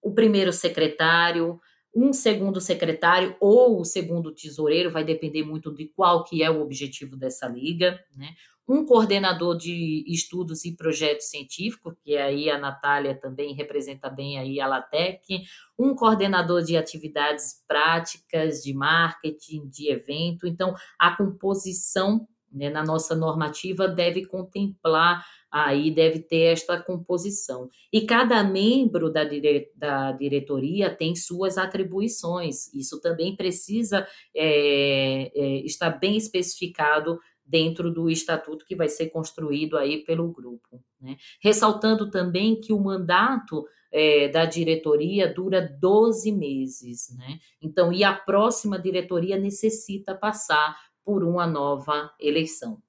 o 0.00 0.14
primeiro 0.14 0.52
secretário, 0.52 1.60
um 1.94 2.12
segundo 2.12 2.60
secretário 2.60 3.36
ou 3.40 3.80
o 3.80 3.84
segundo 3.84 4.32
tesoureiro, 4.32 4.90
vai 4.90 5.04
depender 5.04 5.42
muito 5.42 5.74
de 5.74 5.86
qual 5.88 6.24
que 6.24 6.42
é 6.42 6.50
o 6.50 6.60
objetivo 6.60 7.16
dessa 7.16 7.48
liga, 7.48 7.98
né? 8.16 8.34
Um 8.68 8.86
coordenador 8.86 9.56
de 9.56 10.04
estudos 10.06 10.64
e 10.64 10.76
projetos 10.76 11.28
científicos, 11.28 11.92
que 12.04 12.16
aí 12.16 12.48
a 12.48 12.56
Natália 12.56 13.16
também 13.16 13.52
representa 13.52 14.08
bem 14.08 14.38
aí 14.38 14.60
a 14.60 14.66
LATEC, 14.68 15.42
um 15.76 15.92
coordenador 15.92 16.62
de 16.62 16.76
atividades 16.76 17.64
práticas, 17.66 18.62
de 18.62 18.72
marketing, 18.72 19.68
de 19.68 19.90
evento. 19.90 20.46
Então, 20.46 20.72
a 20.96 21.16
composição 21.16 22.28
né, 22.52 22.70
na 22.70 22.84
nossa 22.84 23.16
normativa 23.16 23.88
deve 23.88 24.24
contemplar 24.24 25.26
aí 25.50 25.90
deve 25.90 26.20
ter 26.20 26.52
esta 26.52 26.80
composição. 26.80 27.68
E 27.92 28.02
cada 28.02 28.42
membro 28.44 29.12
da, 29.12 29.24
dire, 29.24 29.70
da 29.74 30.12
diretoria 30.12 30.94
tem 30.94 31.16
suas 31.16 31.58
atribuições. 31.58 32.72
Isso 32.72 33.00
também 33.00 33.34
precisa 33.34 34.06
é, 34.34 35.32
é, 35.34 35.64
estar 35.64 35.90
bem 35.90 36.16
especificado 36.16 37.18
dentro 37.44 37.92
do 37.92 38.08
estatuto 38.08 38.64
que 38.64 38.76
vai 38.76 38.88
ser 38.88 39.08
construído 39.08 39.76
aí 39.76 40.04
pelo 40.04 40.30
grupo. 40.30 40.80
Né? 41.00 41.16
Ressaltando 41.42 42.08
também 42.08 42.60
que 42.60 42.72
o 42.72 42.78
mandato 42.78 43.66
é, 43.92 44.28
da 44.28 44.44
diretoria 44.44 45.32
dura 45.32 45.60
12 45.80 46.30
meses, 46.30 47.12
né? 47.16 47.40
Então, 47.60 47.92
e 47.92 48.04
a 48.04 48.14
próxima 48.14 48.78
diretoria 48.78 49.36
necessita 49.36 50.14
passar 50.14 50.76
por 51.04 51.24
uma 51.24 51.44
nova 51.44 52.12
eleição. 52.20 52.80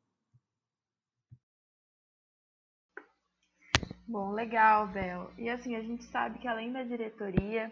Bom, 4.11 4.31
legal, 4.33 4.87
Bel. 4.87 5.31
E 5.37 5.49
assim, 5.49 5.73
a 5.73 5.81
gente 5.81 6.03
sabe 6.03 6.37
que 6.37 6.45
além 6.45 6.69
da 6.73 6.83
diretoria, 6.83 7.71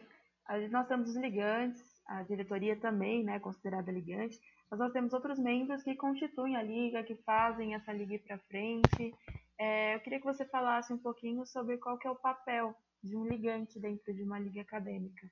nós 0.71 0.87
temos 0.87 1.09
os 1.09 1.17
ligantes, 1.17 1.83
a 2.07 2.23
diretoria 2.23 2.77
também, 2.77 3.25
né, 3.25 3.41
considerada 3.41 3.91
ligante, 3.91 4.39
mas 4.71 4.79
nós 4.79 4.93
temos 4.93 5.11
outros 5.11 5.37
membros 5.37 5.83
que 5.83 5.93
constituem 5.95 6.55
a 6.55 6.63
liga, 6.63 7.03
que 7.03 7.15
fazem 7.25 7.75
essa 7.75 7.91
liga 7.91 8.15
ir 8.15 8.19
para 8.19 8.37
frente. 8.37 9.13
É, 9.59 9.95
eu 9.95 9.99
queria 9.99 10.19
que 10.19 10.25
você 10.25 10.45
falasse 10.45 10.93
um 10.93 10.97
pouquinho 10.97 11.45
sobre 11.45 11.77
qual 11.77 11.97
que 11.97 12.07
é 12.07 12.09
o 12.09 12.15
papel 12.15 12.73
de 13.03 13.17
um 13.17 13.25
ligante 13.25 13.77
dentro 13.77 14.13
de 14.13 14.23
uma 14.23 14.39
liga 14.39 14.61
acadêmica. 14.61 15.29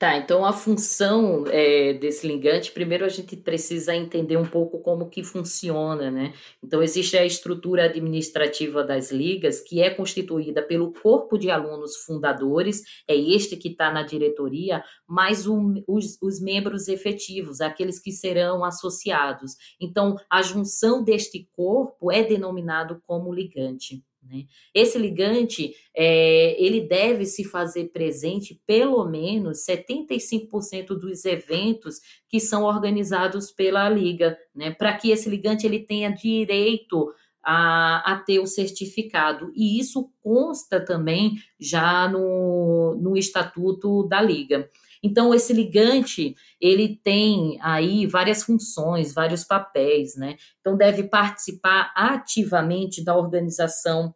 Tá, 0.00 0.16
então 0.16 0.46
a 0.46 0.52
função 0.54 1.44
é, 1.48 1.92
desse 1.92 2.26
ligante, 2.26 2.72
primeiro 2.72 3.04
a 3.04 3.08
gente 3.10 3.36
precisa 3.36 3.94
entender 3.94 4.38
um 4.38 4.48
pouco 4.48 4.78
como 4.78 5.10
que 5.10 5.22
funciona, 5.22 6.10
né? 6.10 6.32
Então 6.64 6.82
existe 6.82 7.18
a 7.18 7.26
estrutura 7.26 7.84
administrativa 7.84 8.82
das 8.82 9.12
ligas, 9.12 9.60
que 9.60 9.82
é 9.82 9.90
constituída 9.90 10.62
pelo 10.62 10.90
corpo 10.90 11.36
de 11.36 11.50
alunos 11.50 11.96
fundadores, 11.98 12.82
é 13.06 13.14
este 13.14 13.58
que 13.58 13.68
está 13.68 13.92
na 13.92 14.02
diretoria, 14.02 14.82
mais 15.06 15.46
um, 15.46 15.84
os, 15.86 16.16
os 16.22 16.40
membros 16.40 16.88
efetivos, 16.88 17.60
aqueles 17.60 17.98
que 18.00 18.10
serão 18.10 18.64
associados. 18.64 19.52
Então 19.78 20.16
a 20.30 20.40
junção 20.40 21.04
deste 21.04 21.46
corpo 21.54 22.10
é 22.10 22.24
denominado 22.24 23.02
como 23.06 23.34
ligante. 23.34 24.02
Né? 24.30 24.44
Esse 24.72 24.96
ligante 24.96 25.74
é, 25.94 26.54
ele 26.62 26.82
deve 26.82 27.26
se 27.26 27.42
fazer 27.44 27.86
presente 27.86 28.60
pelo 28.64 29.04
menos 29.04 29.66
75% 29.66 30.88
dos 30.88 31.24
eventos 31.24 31.96
que 32.28 32.38
são 32.38 32.62
organizados 32.62 33.50
pela 33.50 33.88
liga, 33.88 34.38
né? 34.54 34.70
para 34.70 34.96
que 34.96 35.10
esse 35.10 35.28
ligante 35.28 35.66
ele 35.66 35.80
tenha 35.80 36.10
direito 36.10 37.12
a, 37.42 38.12
a, 38.12 38.16
ter 38.18 38.38
o 38.38 38.46
certificado. 38.46 39.50
E 39.54 39.80
isso 39.80 40.12
consta 40.22 40.78
também 40.84 41.36
já 41.58 42.08
no, 42.08 42.96
no 43.00 43.16
estatuto 43.16 44.06
da 44.06 44.22
liga. 44.22 44.70
Então, 45.02 45.34
esse 45.34 45.52
ligante, 45.52 46.36
ele 46.60 47.00
tem 47.02 47.58
aí 47.62 48.06
várias 48.06 48.42
funções, 48.42 49.14
vários 49.14 49.44
papéis, 49.44 50.14
né? 50.14 50.36
Então, 50.60 50.76
deve 50.76 51.04
participar 51.04 51.90
ativamente 51.96 53.02
da 53.02 53.16
organização 53.16 54.14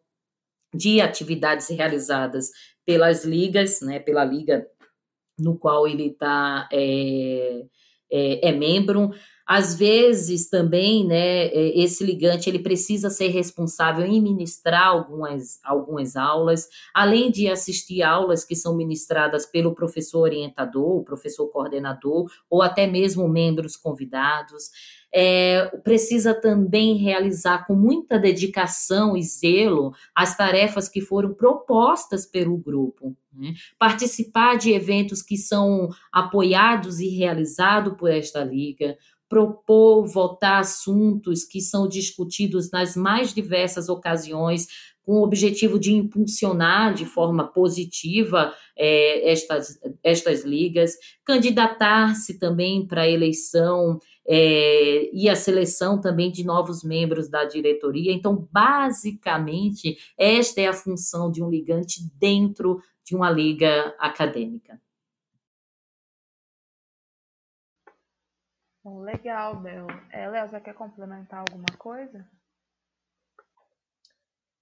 de 0.75 1.00
atividades 1.00 1.69
realizadas 1.69 2.50
pelas 2.85 3.25
ligas, 3.25 3.81
né? 3.81 3.99
Pela 3.99 4.25
liga 4.25 4.66
no 5.38 5.57
qual 5.57 5.87
ele 5.87 6.09
está 6.09 6.69
é, 6.73 7.64
é, 8.11 8.49
é 8.49 8.52
membro, 8.52 9.11
às 9.47 9.75
vezes 9.75 10.49
também, 10.49 11.07
né, 11.07 11.47
é, 11.49 11.78
esse 11.78 12.02
ligante 12.02 12.49
ele 12.49 12.61
precisa 12.61 13.11
ser 13.11 13.28
responsável 13.28 14.04
em 14.07 14.21
ministrar 14.21 14.87
algumas, 14.87 15.61
algumas 15.62 16.16
aulas, 16.16 16.66
além 16.94 17.31
de 17.31 17.49
assistir 17.49 18.03
aulas 18.03 18.42
que 18.42 18.57
são 18.57 18.75
ministradas 18.75 19.44
pelo 19.44 19.75
professor 19.75 20.20
orientador, 20.20 20.96
o 20.96 21.05
professor 21.05 21.46
coordenador, 21.49 22.31
ou 22.49 22.62
até 22.62 22.87
mesmo 22.87 23.29
membros 23.29 23.77
convidados. 23.77 24.70
É, 25.16 25.66
precisa 25.85 26.35
também 26.35 26.96
realizar 26.96 27.66
com 27.66 27.74
muita 27.74 28.18
dedicação 28.18 29.16
e 29.16 29.22
zelo 29.22 29.92
as 30.12 30.37
tarefas 30.37 30.88
que 30.88 31.00
foram 31.00 31.33
propostas 31.33 32.27
pelo 32.27 32.57
grupo. 32.57 33.16
Né? 33.33 33.55
Participar 33.79 34.57
de 34.57 34.72
eventos 34.72 35.22
que 35.22 35.37
são 35.37 35.88
apoiados 36.12 36.98
e 36.98 37.09
realizados 37.09 37.94
por 37.96 38.11
esta 38.11 38.42
liga, 38.42 38.96
propor, 39.29 40.07
votar 40.07 40.61
assuntos 40.61 41.44
que 41.44 41.61
são 41.61 41.88
discutidos 41.88 42.70
nas 42.70 42.96
mais 42.96 43.33
diversas 43.33 43.88
ocasiões, 43.88 44.93
com 45.05 45.17
o 45.17 45.23
objetivo 45.23 45.79
de 45.79 45.93
impulsionar 45.93 46.95
de 46.95 47.05
forma 47.05 47.47
positiva 47.47 48.55
é, 48.77 49.31
estas, 49.31 49.79
estas 50.03 50.45
ligas, 50.45 50.97
candidatar-se 51.25 52.38
também 52.38 52.87
para 52.87 53.03
a 53.03 53.09
eleição 53.09 54.01
é, 54.27 55.11
e 55.12 55.29
a 55.29 55.37
seleção 55.37 56.01
também 56.01 56.33
de 56.33 56.45
novos 56.45 56.83
membros 56.83 57.29
da 57.29 57.45
diretoria. 57.45 58.12
Então, 58.12 58.49
basicamente, 58.51 59.99
esta 60.19 60.62
é 60.62 60.69
a 60.69 60.73
função 60.73 61.31
de 61.31 61.43
um 61.43 61.51
ligante 61.51 62.01
dentro 62.19 62.81
de 63.05 63.14
uma 63.14 63.31
liga 63.31 63.95
acadêmica. 63.99 64.81
Legal, 68.85 69.57
Bel. 69.61 69.87
É, 70.11 70.29
Léo, 70.29 70.49
você 70.49 70.61
quer 70.61 70.75
complementar 70.75 71.40
alguma 71.40 71.67
coisa? 71.79 72.27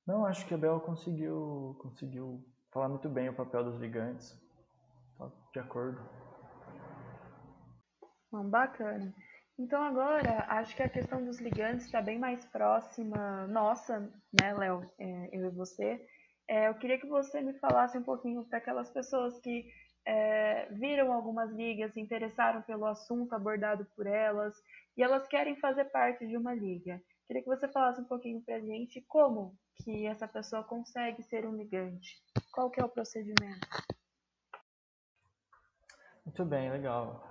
Não, 0.07 0.27
acho 0.27 0.47
que 0.47 0.55
a 0.55 0.59
Bel 0.59 0.81
conseguiu, 0.81 1.77
conseguiu 1.81 2.45
falar 2.73 2.89
muito 2.89 3.09
bem 3.09 3.29
o 3.29 3.35
papel 3.35 3.65
dos 3.65 3.79
ligantes. 3.79 4.37
de 5.53 5.61
acordo. 5.61 6.01
Bom, 8.31 8.49
bacana. 8.49 9.15
Então 9.59 9.83
agora, 9.83 10.45
acho 10.49 10.75
que 10.75 10.83
a 10.83 10.89
questão 10.89 11.25
dos 11.25 11.39
ligantes 11.39 11.87
está 11.87 12.01
bem 12.01 12.19
mais 12.19 12.45
próxima 12.47 13.47
nossa, 13.47 14.01
né, 14.41 14.55
Léo, 14.55 14.91
é, 14.99 15.29
eu 15.33 15.47
e 15.47 15.51
você. 15.51 16.05
É, 16.49 16.69
eu 16.69 16.75
queria 16.75 16.99
que 16.99 17.07
você 17.07 17.41
me 17.41 17.53
falasse 17.59 17.97
um 17.97 18.03
pouquinho 18.03 18.45
para 18.45 18.59
aquelas 18.59 18.91
pessoas 18.91 19.39
que 19.39 19.71
é, 20.05 20.67
viram 20.73 21.13
algumas 21.13 21.51
ligas, 21.53 21.93
se 21.93 22.01
interessaram 22.01 22.63
pelo 22.63 22.87
assunto 22.87 23.35
abordado 23.35 23.87
por 23.95 24.07
elas 24.07 24.55
e 24.97 25.03
elas 25.03 25.29
querem 25.29 25.55
fazer 25.57 25.85
parte 25.87 26.27
de 26.27 26.37
uma 26.37 26.55
liga. 26.55 27.01
Queria 27.27 27.43
que 27.43 27.49
você 27.49 27.69
falasse 27.69 28.01
um 28.01 28.07
pouquinho 28.07 28.43
para 28.43 28.57
a 28.57 28.61
gente 28.61 29.01
como 29.03 29.55
que 29.77 30.07
essa 30.07 30.29
pessoa 30.29 30.63
consegue 30.63 31.23
ser 31.23 31.47
um 31.47 31.57
ligante. 31.57 32.23
Qual 32.53 32.71
que 32.71 32.81
é 32.81 32.85
o 32.85 32.89
procedimento? 32.89 33.67
Muito 36.25 36.45
bem, 36.45 36.71
legal. 36.71 37.29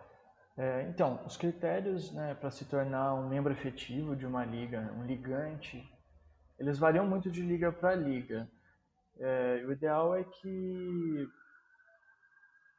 É, 0.58 0.84
então, 0.90 1.24
os 1.26 1.38
critérios 1.38 2.12
né, 2.12 2.36
para 2.36 2.52
se 2.52 2.66
tornar 2.66 3.14
um 3.16 3.30
membro 3.30 3.54
efetivo 3.54 4.16
de 4.16 4.26
uma 4.26 4.44
liga, 4.44 4.94
um 4.98 5.06
ligante, 5.06 5.84
eles 6.60 6.78
variam 6.78 7.08
muito 7.08 7.32
de 7.32 7.42
liga 7.42 7.72
para 7.72 7.96
liga. 7.96 8.50
É, 9.18 9.64
o 9.66 9.72
ideal 9.72 10.16
é 10.16 10.24
que 10.24 11.28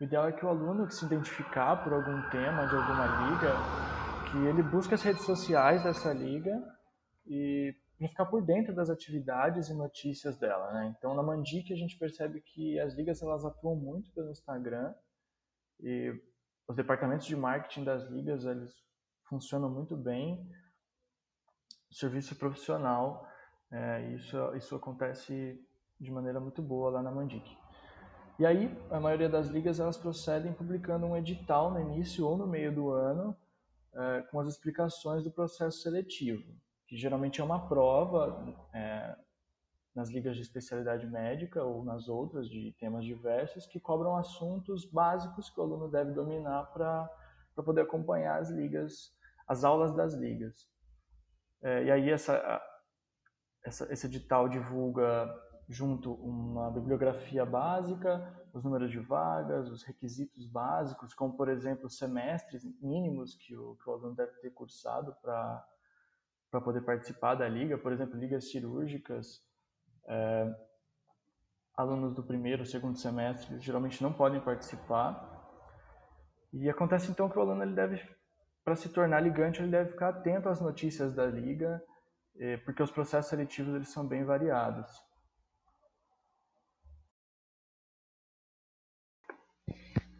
o 0.00 0.04
ideal 0.04 0.28
é 0.28 0.32
que 0.32 0.44
o 0.44 0.48
aluno 0.48 0.86
que 0.86 0.94
se 0.94 1.04
identificar 1.04 1.76
por 1.82 1.92
algum 1.92 2.20
tema 2.30 2.66
de 2.66 2.74
alguma 2.74 3.06
liga, 3.06 3.54
que 4.30 4.36
ele 4.48 4.62
busque 4.62 4.94
as 4.94 5.02
redes 5.02 5.22
sociais 5.22 5.82
dessa 5.84 6.12
liga 6.12 6.52
e 7.26 7.74
para 8.02 8.08
ficar 8.08 8.26
por 8.26 8.42
dentro 8.42 8.74
das 8.74 8.90
atividades 8.90 9.68
e 9.68 9.74
notícias 9.74 10.36
dela, 10.36 10.72
né? 10.72 10.94
Então, 10.96 11.14
na 11.14 11.22
Mandic 11.22 11.72
a 11.72 11.76
gente 11.76 11.96
percebe 11.96 12.40
que 12.40 12.78
as 12.80 12.94
ligas 12.94 13.22
elas 13.22 13.44
atuam 13.44 13.76
muito 13.76 14.10
pelo 14.12 14.30
Instagram 14.30 14.94
e 15.80 16.12
os 16.66 16.76
departamentos 16.76 17.26
de 17.26 17.36
marketing 17.36 17.84
das 17.84 18.08
ligas 18.10 18.44
eles 18.44 18.74
funcionam 19.28 19.70
muito 19.70 19.96
bem. 19.96 20.48
Serviço 21.90 22.34
profissional, 22.36 23.28
é, 23.70 24.12
isso 24.12 24.36
isso 24.56 24.74
acontece 24.74 25.60
de 26.00 26.10
maneira 26.10 26.40
muito 26.40 26.62
boa 26.62 26.90
lá 26.90 27.02
na 27.02 27.10
Mandic. 27.10 27.56
E 28.38 28.46
aí, 28.46 28.76
a 28.90 28.98
maioria 28.98 29.28
das 29.28 29.48
ligas 29.48 29.78
elas 29.78 29.96
procedem 29.96 30.52
publicando 30.52 31.06
um 31.06 31.16
edital 31.16 31.70
no 31.70 31.78
início 31.78 32.26
ou 32.26 32.36
no 32.36 32.46
meio 32.46 32.74
do 32.74 32.90
ano 32.90 33.36
é, 33.94 34.22
com 34.30 34.40
as 34.40 34.48
explicações 34.48 35.22
do 35.22 35.30
processo 35.30 35.82
seletivo, 35.82 36.42
que 36.92 36.98
geralmente 36.98 37.40
é 37.40 37.44
uma 37.44 37.68
prova 37.68 38.54
é, 38.74 39.16
nas 39.94 40.10
ligas 40.10 40.36
de 40.36 40.42
especialidade 40.42 41.06
médica 41.06 41.64
ou 41.64 41.82
nas 41.82 42.06
outras 42.06 42.46
de 42.46 42.70
temas 42.78 43.02
diversos 43.02 43.66
que 43.66 43.80
cobram 43.80 44.14
assuntos 44.14 44.84
básicos 44.84 45.48
que 45.48 45.58
o 45.58 45.62
aluno 45.62 45.90
deve 45.90 46.12
dominar 46.12 46.64
para 46.66 47.08
poder 47.64 47.80
acompanhar 47.80 48.38
as 48.38 48.50
ligas, 48.50 49.10
as 49.48 49.64
aulas 49.64 49.96
das 49.96 50.12
ligas. 50.12 50.68
É, 51.62 51.84
e 51.84 51.90
aí 51.90 52.10
essa, 52.10 52.62
essa, 53.64 53.90
esse 53.90 54.06
edital 54.06 54.46
divulga 54.46 55.34
junto 55.70 56.12
uma 56.12 56.70
bibliografia 56.70 57.46
básica, 57.46 58.38
os 58.52 58.62
números 58.62 58.90
de 58.90 58.98
vagas, 58.98 59.70
os 59.70 59.82
requisitos 59.82 60.46
básicos, 60.46 61.14
como 61.14 61.38
por 61.38 61.48
exemplo 61.48 61.88
semestres 61.88 62.62
mínimos 62.82 63.34
que 63.34 63.56
o, 63.56 63.76
que 63.76 63.88
o 63.88 63.94
aluno 63.94 64.14
deve 64.14 64.32
ter 64.42 64.50
cursado 64.50 65.16
para 65.22 65.66
para 66.52 66.60
poder 66.60 66.82
participar 66.82 67.34
da 67.34 67.48
liga, 67.48 67.78
por 67.78 67.92
exemplo, 67.92 68.20
ligas 68.20 68.50
cirúrgicas, 68.50 69.42
é, 70.06 70.54
alunos 71.74 72.14
do 72.14 72.22
primeiro, 72.22 72.66
segundo 72.66 72.98
semestre 72.98 73.58
geralmente 73.58 74.02
não 74.02 74.12
podem 74.12 74.38
participar. 74.38 75.30
E 76.52 76.68
acontece 76.68 77.10
então 77.10 77.30
que 77.30 77.38
o 77.38 77.40
aluno 77.40 77.62
ele 77.62 77.74
deve, 77.74 78.06
para 78.62 78.76
se 78.76 78.90
tornar 78.90 79.20
ligante, 79.20 79.62
ele 79.62 79.70
deve 79.70 79.92
ficar 79.92 80.10
atento 80.10 80.50
às 80.50 80.60
notícias 80.60 81.14
da 81.14 81.24
liga, 81.24 81.82
é, 82.36 82.58
porque 82.58 82.82
os 82.82 82.90
processos 82.90 83.30
seletivos 83.30 83.74
eles 83.74 83.88
são 83.88 84.06
bem 84.06 84.22
variados. 84.22 84.90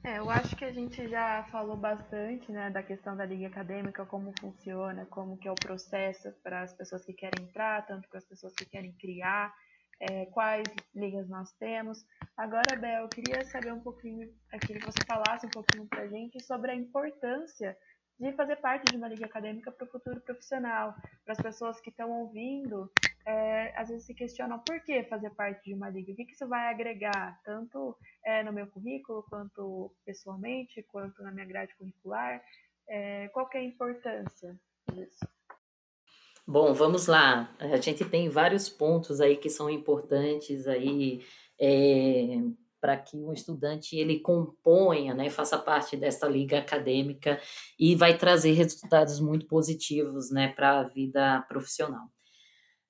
É, 0.05 0.19
eu 0.19 0.29
acho 0.31 0.57
que 0.57 0.65
a 0.65 0.73
gente 0.73 1.07
já 1.09 1.45
falou 1.45 1.77
bastante 1.77 2.51
né, 2.51 2.71
da 2.71 2.83
questão 2.83 3.17
da 3.17 3.25
liga 3.25 3.47
acadêmica, 3.47 4.05
como 4.05 4.33
funciona, 4.41 5.07
como 5.07 5.39
que 5.39 5.47
é 5.47 5.53
o 5.53 5.61
processo 5.61 6.33
para 6.43 6.63
as 6.63 6.75
pessoas 6.75 7.05
que 7.05 7.13
querem 7.13 7.45
entrar, 7.45 7.87
tanto 7.87 8.09
para 8.09 8.19
as 8.19 8.27
pessoas 8.27 8.57
que 8.57 8.67
querem 8.67 8.97
criar, 8.97 9.55
é, 10.01 10.27
quais 10.27 10.73
ligas 10.93 11.29
nós 11.29 11.53
temos. 11.53 12.05
Agora, 12.37 12.75
Bel, 12.75 13.05
eu 13.05 13.11
queria 13.11 13.45
saber 13.45 13.73
um 13.73 13.81
pouquinho, 13.81 14.29
aqui 14.53 14.75
que 14.75 14.81
você 14.81 15.05
falasse 15.05 15.47
um 15.47 15.51
pouquinho 15.53 15.87
para 15.89 16.03
a 16.03 16.09
gente 16.09 16.41
sobre 16.41 16.73
a 16.73 16.75
importância 16.75 17.77
de 18.19 18.33
fazer 18.33 18.57
parte 18.57 18.89
de 18.89 18.97
uma 18.97 19.09
liga 19.09 19.27
acadêmica 19.27 19.71
para 19.71 19.87
o 19.87 19.91
futuro 19.91 20.21
profissional, 20.23 20.95
para 21.25 21.33
as 21.33 21.41
pessoas 21.41 21.81
que 21.81 21.91
estão 21.91 22.11
ouvindo, 22.11 22.91
é, 23.27 23.73
às 23.77 23.89
vezes 23.89 24.05
se 24.05 24.15
questionam 24.15 24.59
por 24.59 24.81
que 24.81 25.03
fazer 25.05 25.31
parte 25.31 25.65
de 25.65 25.75
uma 25.75 25.89
liga, 25.89 26.13
o 26.13 26.17
que, 26.17 26.25
que 26.25 26.33
isso 26.33 26.49
vai 26.49 26.69
agregar, 26.69 27.41
tanto 27.45 27.97
é, 28.25 28.43
no 28.43 28.53
meu 28.53 28.67
currículo, 28.67 29.25
quanto 29.29 29.95
pessoalmente, 30.05 30.83
quanto 30.85 31.23
na 31.23 31.31
minha 31.31 31.47
grade 31.47 31.75
curricular, 31.77 32.43
é, 32.89 33.29
qual 33.29 33.49
que 33.49 33.57
é 33.57 33.61
a 33.61 33.65
importância 33.65 34.59
disso? 34.93 35.27
Bom, 36.47 36.75
vamos 36.75 37.07
lá. 37.07 37.55
A 37.59 37.77
gente 37.77 38.05
tem 38.05 38.29
vários 38.29 38.69
pontos 38.69 39.21
aí 39.21 39.37
que 39.37 39.49
são 39.49 39.71
importantes 39.71 40.67
aí 40.67 41.25
é, 41.61 42.41
para 42.81 42.97
que 42.97 43.17
um 43.17 43.33
estudante 43.33 43.97
ele 43.97 44.19
componha, 44.19 45.15
né, 45.15 45.31
faça 45.31 45.57
parte 45.57 45.97
dessa 45.97 46.27
liga 46.27 46.59
acadêmica 46.59 47.41
e 47.79 47.95
vai 47.95 48.19
trazer 48.19 48.53
resultados 48.55 49.21
muito 49.21 49.47
positivos, 49.47 50.33
né, 50.33 50.49
para 50.49 50.81
a 50.81 50.89
vida 50.89 51.41
profissional. 51.43 52.09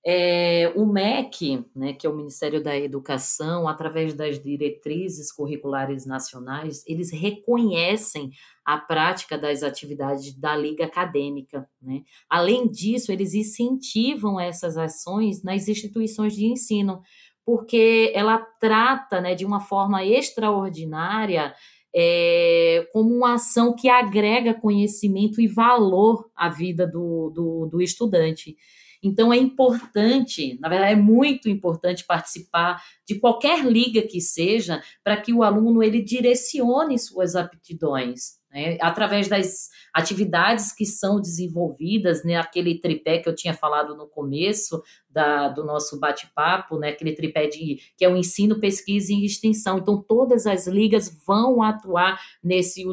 É, 0.05 0.73
o 0.75 0.85
MEC, 0.85 1.65
né, 1.77 1.93
que 1.93 2.05
é 2.05 2.11
o 2.11 2.17
Ministério 2.17 2.61
da 2.61 2.77
Educação, 2.77 3.69
através 3.69 4.15
das 4.15 4.43
diretrizes 4.43 5.31
curriculares 5.31 6.05
nacionais, 6.05 6.83
eles 6.89 7.13
reconhecem 7.13 8.33
a 8.65 8.79
prática 8.79 9.39
das 9.39 9.63
atividades 9.63 10.35
da 10.35 10.57
liga 10.57 10.87
acadêmica. 10.87 11.69
Né? 11.81 12.03
Além 12.29 12.69
disso, 12.69 13.13
eles 13.13 13.33
incentivam 13.33 14.41
essas 14.41 14.77
ações 14.77 15.43
nas 15.45 15.69
instituições 15.69 16.35
de 16.35 16.47
ensino, 16.47 17.01
porque 17.45 18.11
ela 18.13 18.39
trata 18.61 19.21
né, 19.21 19.37
de 19.37 19.45
uma 19.45 19.61
forma 19.61 20.05
extraordinária 20.05 21.55
é, 21.95 22.89
como 22.93 23.15
uma 23.15 23.35
ação 23.35 23.75
que 23.75 23.89
agrega 23.89 24.55
conhecimento 24.55 25.41
e 25.41 25.47
valor 25.47 26.29
à 26.35 26.49
vida 26.49 26.87
do, 26.87 27.31
do, 27.31 27.67
do 27.67 27.83
estudante. 27.83 28.57
Então 29.03 29.33
é 29.33 29.37
importante, 29.37 30.59
na 30.61 30.69
verdade 30.69 30.93
é 30.93 30.97
muito 30.97 31.49
importante 31.49 32.05
participar 32.07 32.83
de 33.07 33.19
qualquer 33.19 33.65
liga 33.65 34.03
que 34.03 34.21
seja, 34.21 34.83
para 35.03 35.21
que 35.21 35.33
o 35.33 35.43
aluno 35.43 35.83
ele 35.83 36.01
direcione 36.03 36.99
suas 36.99 37.35
aptidões, 37.35 38.42
né? 38.53 38.77
através 38.81 39.29
das 39.29 39.71
atividades 39.95 40.73
que 40.73 40.85
são 40.85 41.21
desenvolvidas, 41.21 42.23
né? 42.25 42.37
aquele 42.37 42.79
tripé 42.79 43.19
que 43.19 43.29
eu 43.29 43.35
tinha 43.35 43.55
falado 43.55 43.97
no 43.97 44.07
começo 44.07 44.83
da, 45.09 45.49
do 45.49 45.65
nosso 45.65 45.99
bate-papo, 45.99 46.79
né? 46.79 46.91
aquele 46.91 47.13
tripé 47.13 47.47
de, 47.47 47.79
que 47.97 48.05
é 48.05 48.09
o 48.09 48.17
ensino, 48.17 48.61
pesquisa 48.61 49.13
e 49.13 49.25
extensão. 49.25 49.79
Então, 49.79 50.03
todas 50.03 50.47
as 50.47 50.67
ligas 50.67 51.23
vão 51.27 51.63
atuar 51.63 52.21
nesse, 52.43 52.85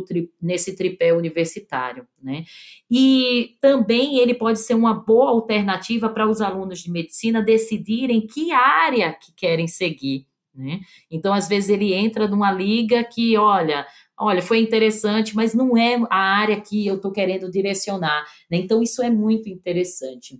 nesse 0.41 0.75
tripé 0.75 1.13
universitário. 1.13 2.07
Né? 2.21 2.45
E 2.89 3.57
também 3.59 4.19
ele 4.19 4.33
pode 4.33 4.59
ser 4.59 4.73
uma 4.73 4.93
boa 4.93 5.29
alternativa 5.29 6.09
para 6.09 6.29
os 6.29 6.41
alunos 6.41 6.79
de 6.79 6.91
medicina 6.91 7.41
decidirem 7.41 8.25
que 8.25 8.51
área 8.51 9.13
que 9.13 9.33
querem 9.33 9.67
seguir. 9.67 10.25
Né? 10.53 10.81
Então, 11.09 11.33
às 11.33 11.47
vezes, 11.47 11.69
ele 11.69 11.93
entra 11.93 12.27
numa 12.27 12.51
liga 12.51 13.03
que, 13.03 13.37
olha, 13.37 13.85
olha, 14.19 14.41
foi 14.41 14.59
interessante, 14.59 15.35
mas 15.35 15.53
não 15.53 15.77
é 15.77 15.95
a 16.09 16.17
área 16.17 16.59
que 16.59 16.85
eu 16.85 16.95
estou 16.95 17.11
querendo 17.11 17.49
direcionar. 17.49 18.25
Né? 18.49 18.57
Então, 18.57 18.81
isso 18.81 19.01
é 19.01 19.09
muito 19.09 19.49
interessante. 19.49 20.39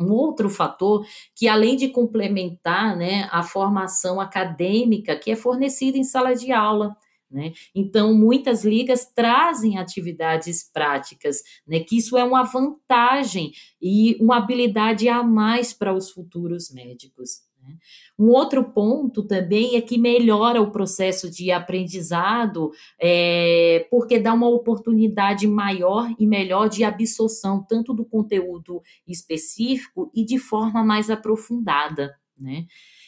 Um 0.00 0.12
outro 0.12 0.48
fator 0.48 1.04
que, 1.34 1.46
além 1.46 1.76
de 1.76 1.88
complementar 1.88 2.96
né, 2.96 3.28
a 3.30 3.42
formação 3.42 4.20
acadêmica 4.20 5.16
que 5.16 5.30
é 5.30 5.36
fornecida 5.36 5.98
em 5.98 6.04
sala 6.04 6.34
de 6.34 6.52
aula, 6.52 6.96
né? 7.30 7.52
Então, 7.72 8.12
muitas 8.12 8.64
ligas 8.64 9.06
trazem 9.06 9.78
atividades 9.78 10.64
práticas, 10.64 11.42
né? 11.64 11.78
que 11.78 11.96
isso 11.96 12.18
é 12.18 12.24
uma 12.24 12.42
vantagem 12.42 13.52
e 13.80 14.16
uma 14.20 14.38
habilidade 14.38 15.08
a 15.08 15.22
mais 15.22 15.72
para 15.72 15.94
os 15.94 16.10
futuros 16.10 16.72
médicos. 16.72 17.42
Né? 17.62 17.76
Um 18.18 18.28
outro 18.28 18.64
ponto 18.72 19.22
também 19.22 19.76
é 19.76 19.80
que 19.80 19.98
melhora 19.98 20.60
o 20.60 20.70
processo 20.70 21.30
de 21.30 21.50
aprendizado, 21.50 22.70
é, 23.00 23.86
porque 23.90 24.18
dá 24.18 24.32
uma 24.34 24.48
oportunidade 24.48 25.46
maior 25.46 26.12
e 26.18 26.26
melhor 26.26 26.68
de 26.68 26.84
absorção, 26.84 27.64
tanto 27.68 27.94
do 27.94 28.04
conteúdo 28.04 28.82
específico 29.06 30.10
e 30.14 30.24
de 30.24 30.38
forma 30.38 30.84
mais 30.84 31.10
aprofundada. 31.10 32.14
Né? 32.38 32.66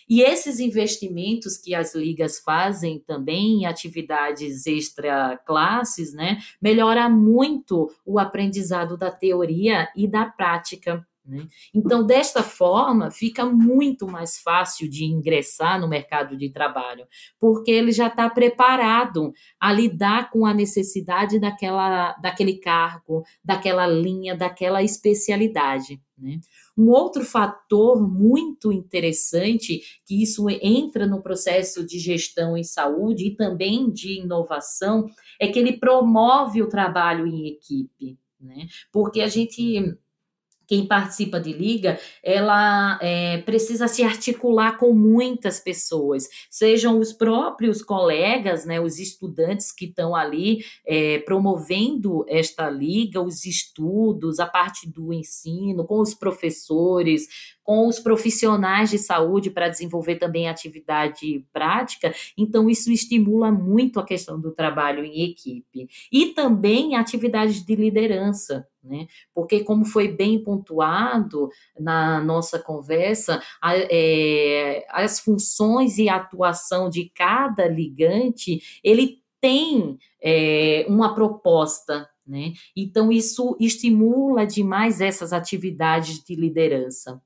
E 0.08 0.20
esses 0.20 0.60
investimentos 0.60 1.56
que 1.56 1.74
as 1.74 1.94
ligas 1.94 2.38
fazem 2.38 2.98
também 2.98 3.62
em 3.62 3.66
atividades 3.66 4.66
extra 4.66 5.38
classes, 5.46 6.12
né, 6.12 6.38
melhora 6.60 7.08
muito 7.08 7.90
o 8.04 8.18
aprendizado 8.18 8.96
da 8.96 9.10
teoria 9.10 9.88
e 9.96 10.06
da 10.06 10.26
prática. 10.26 11.06
Né? 11.24 11.46
Então, 11.72 12.04
desta 12.04 12.42
forma, 12.42 13.11
fica 13.11 13.46
muito 13.46 14.08
mais 14.08 14.38
fácil 14.38 14.88
de 14.88 15.04
ingressar 15.04 15.80
no 15.80 15.88
mercado 15.88 16.37
de 16.37 16.50
trabalho, 16.50 17.06
porque 17.38 17.70
ele 17.70 17.92
já 17.92 18.08
está 18.08 18.28
preparado 18.28 19.32
a 19.61 19.72
lidar 19.72 20.30
com 20.30 20.44
a 20.44 20.52
necessidade 20.52 21.38
daquela, 21.38 22.12
daquele 22.14 22.54
cargo, 22.54 23.22
daquela 23.44 23.87
linha, 23.87 24.37
daquela 24.37 24.82
especialidade. 24.82 26.00
Né? 26.18 26.40
Um 26.76 26.88
outro 26.88 27.24
fator 27.24 28.02
muito 28.02 28.72
interessante, 28.72 29.80
que 30.04 30.22
isso 30.22 30.48
entra 30.50 31.06
no 31.06 31.22
processo 31.22 31.87
de 31.87 32.00
gestão 32.00 32.56
em 32.56 32.64
saúde 32.64 33.28
e 33.28 33.37
também 33.37 33.92
de 33.92 34.20
inovação, 34.20 35.06
é 35.40 35.46
que 35.46 35.58
ele 35.58 35.78
promove 35.78 36.62
o 36.62 36.68
trabalho 36.68 37.28
em 37.28 37.46
equipe. 37.46 38.18
Né? 38.40 38.66
Porque 38.90 39.20
a 39.20 39.28
gente 39.28 39.96
quem 40.72 40.87
participa 40.87 41.38
de 41.38 41.52
liga, 41.52 42.00
ela 42.24 42.98
é, 43.02 43.37
precisa 43.42 43.87
se 43.87 44.02
articular 44.02 44.78
com 44.78 44.94
muitas 44.94 45.61
pessoas, 45.61 46.26
sejam 46.48 46.98
os 46.98 47.12
próprios 47.12 47.82
colegas, 47.82 48.64
né, 48.64 48.80
os 48.80 48.98
estudantes 48.98 49.70
que 49.70 49.85
estão 49.85 50.16
ali 50.16 50.64
é, 50.87 51.18
promovendo 51.18 52.24
esta 52.26 52.70
liga, 52.70 53.20
os 53.20 53.44
estudos, 53.44 54.40
a 54.40 54.46
parte 54.46 54.88
do 54.88 55.12
ensino, 55.12 55.85
com 55.85 56.00
os 56.00 56.14
professores, 56.14 57.28
com 57.62 57.87
os 57.87 57.98
profissionais 57.98 58.90
de 58.90 58.98
saúde 58.98 59.51
para 59.51 59.68
desenvolver 59.68 60.16
também 60.16 60.48
atividade 60.48 61.44
prática. 61.53 62.12
Então, 62.37 62.68
isso 62.68 62.90
estimula 62.90 63.51
muito 63.53 64.01
a 64.01 64.05
questão 64.05 64.40
do 64.40 64.53
trabalho 64.53 65.05
em 65.05 65.31
equipe. 65.31 65.88
E 66.11 66.27
também 66.27 66.96
atividades 66.96 67.64
de 67.64 67.75
liderança. 67.75 68.66
Né? 68.83 69.07
Porque, 69.33 69.62
como 69.62 69.85
foi 69.85 70.09
bem 70.09 70.42
pontuado 70.42 71.48
na 71.79 72.20
nossa 72.20 72.59
conversa, 72.59 73.40
a, 73.61 73.77
é, 73.77 74.85
as 74.90 75.20
funções 75.20 75.98
e 75.98 76.09
atuação 76.09 76.90
de 76.90 77.09
cada 77.14 77.68
ligante, 77.68 78.61
ele 78.83 79.22
tem 79.40 79.98
é, 80.20 80.85
uma 80.88 81.14
proposta, 81.14 82.09
né? 82.25 82.53
Então, 82.77 83.11
isso 83.11 83.57
estimula 83.61 84.46
demais 84.46 85.01
essas 85.01 85.33
atividades 85.33 86.22
de 86.22 86.37
liderança. 86.37 87.20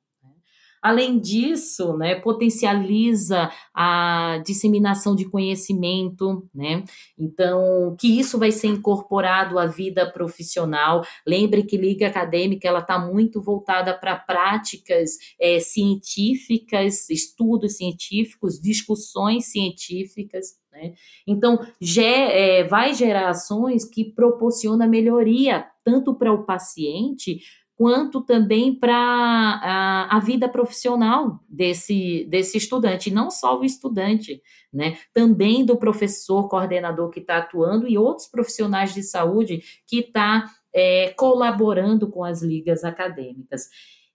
Além 0.86 1.18
disso, 1.18 1.96
né, 1.96 2.14
potencializa 2.14 3.50
a 3.74 4.40
disseminação 4.46 5.16
de 5.16 5.28
conhecimento, 5.28 6.48
né? 6.54 6.84
Então, 7.18 7.96
que 7.98 8.06
isso 8.06 8.38
vai 8.38 8.52
ser 8.52 8.68
incorporado 8.68 9.58
à 9.58 9.66
vida 9.66 10.08
profissional. 10.08 11.04
Lembre 11.26 11.64
que 11.64 11.76
liga 11.76 12.06
acadêmica 12.06 12.68
ela 12.68 12.78
está 12.78 13.00
muito 13.00 13.42
voltada 13.42 13.92
para 13.98 14.14
práticas 14.14 15.18
é, 15.40 15.58
científicas, 15.58 17.10
estudos 17.10 17.78
científicos, 17.78 18.60
discussões 18.60 19.46
científicas. 19.46 20.54
Né? 20.70 20.94
Então, 21.26 21.58
é, 21.98 22.62
vai 22.62 22.94
gerar 22.94 23.30
ações 23.30 23.84
que 23.84 24.04
proporciona 24.04 24.86
melhoria 24.86 25.66
tanto 25.82 26.14
para 26.14 26.32
o 26.32 26.44
paciente 26.44 27.40
quanto 27.76 28.22
também 28.22 28.74
para 28.74 28.96
a, 28.96 30.16
a, 30.16 30.18
vida 30.18 30.48
profissional 30.48 31.38
desse, 31.46 32.24
desse 32.24 32.56
estudante, 32.56 33.10
não 33.10 33.30
só 33.30 33.60
o 33.60 33.64
estudante, 33.64 34.42
né? 34.72 34.96
Também 35.12 35.64
do 35.64 35.76
professor, 35.76 36.48
coordenador 36.48 37.10
que 37.10 37.20
está 37.20 37.36
atuando 37.36 37.86
e 37.86 37.98
outros 37.98 38.26
profissionais 38.26 38.94
de 38.94 39.02
saúde 39.02 39.62
que 39.86 39.98
está 39.98 40.50
é, 40.74 41.10
colaborando 41.10 42.08
com 42.08 42.24
as 42.24 42.42
ligas 42.42 42.82
acadêmicas. 42.82 43.68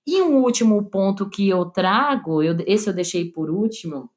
E 0.08 0.20
um 0.24 0.42
último 0.44 0.84
ponto 0.90 1.30
que 1.30 1.48
eu 1.48 1.66
trago, 1.66 2.42
eu, 2.42 2.58
esse 2.66 2.90
eu 2.90 2.94
deixei 2.94 3.26
por 3.30 3.52
último, 3.52 4.10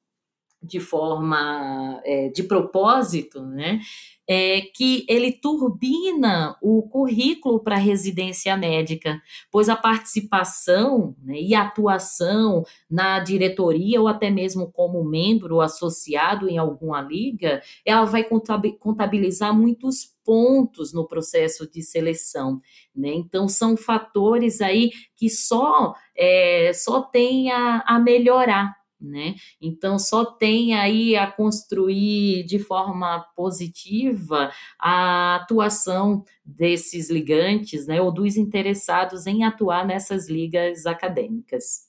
de 0.63 0.81
forma 0.81 2.01
é, 2.03 2.31
de 2.31 2.43
propósito, 2.45 3.43
né? 3.43 3.81
É 4.27 4.63
que 4.75 5.05
ele 5.09 5.33
turbina 5.33 6.57
o 6.63 6.83
currículo 6.89 7.61
para 7.61 7.77
residência 7.77 8.57
médica, 8.57 9.21
pois 9.51 9.69
a 9.69 9.77
participação 9.77 11.15
né, 11.23 11.41
e 11.41 11.55
atuação 11.55 12.65
na 12.91 13.21
diretoria 13.21 14.01
ou 14.01 14.09
até 14.09 14.31
mesmo 14.31 14.73
como 14.73 15.05
membro 15.05 15.61
associado 15.61 16.49
em 16.49 16.57
alguma 16.57 17.03
liga, 17.03 17.63
ela 17.85 18.05
vai 18.05 18.25
contabilizar 18.25 19.55
muitos 19.55 20.15
pontos 20.25 20.93
no 20.93 21.07
processo 21.07 21.71
de 21.71 21.83
seleção, 21.83 22.61
né? 22.97 23.11
Então 23.11 23.47
são 23.47 23.77
fatores 23.77 24.61
aí 24.61 24.91
que 25.17 25.29
só 25.29 25.95
é, 26.17 26.73
só 26.73 27.03
tem 27.03 27.53
a, 27.53 27.85
a 27.87 27.99
melhorar 27.99 28.75
né? 29.05 29.35
Então 29.61 29.99
só 29.99 30.25
tem 30.25 30.75
aí 30.75 31.17
a 31.17 31.31
construir 31.31 32.45
de 32.45 32.59
forma 32.59 33.21
positiva 33.37 34.51
a 34.79 35.37
atuação 35.37 36.25
desses 36.45 37.11
ligantes, 37.11 37.87
né, 37.87 38.01
ou 38.01 38.13
dos 38.13 38.37
interessados 38.37 39.27
em 39.27 39.45
atuar 39.45 39.87
nessas 39.87 40.29
ligas 40.29 40.87
acadêmicas. 40.87 41.89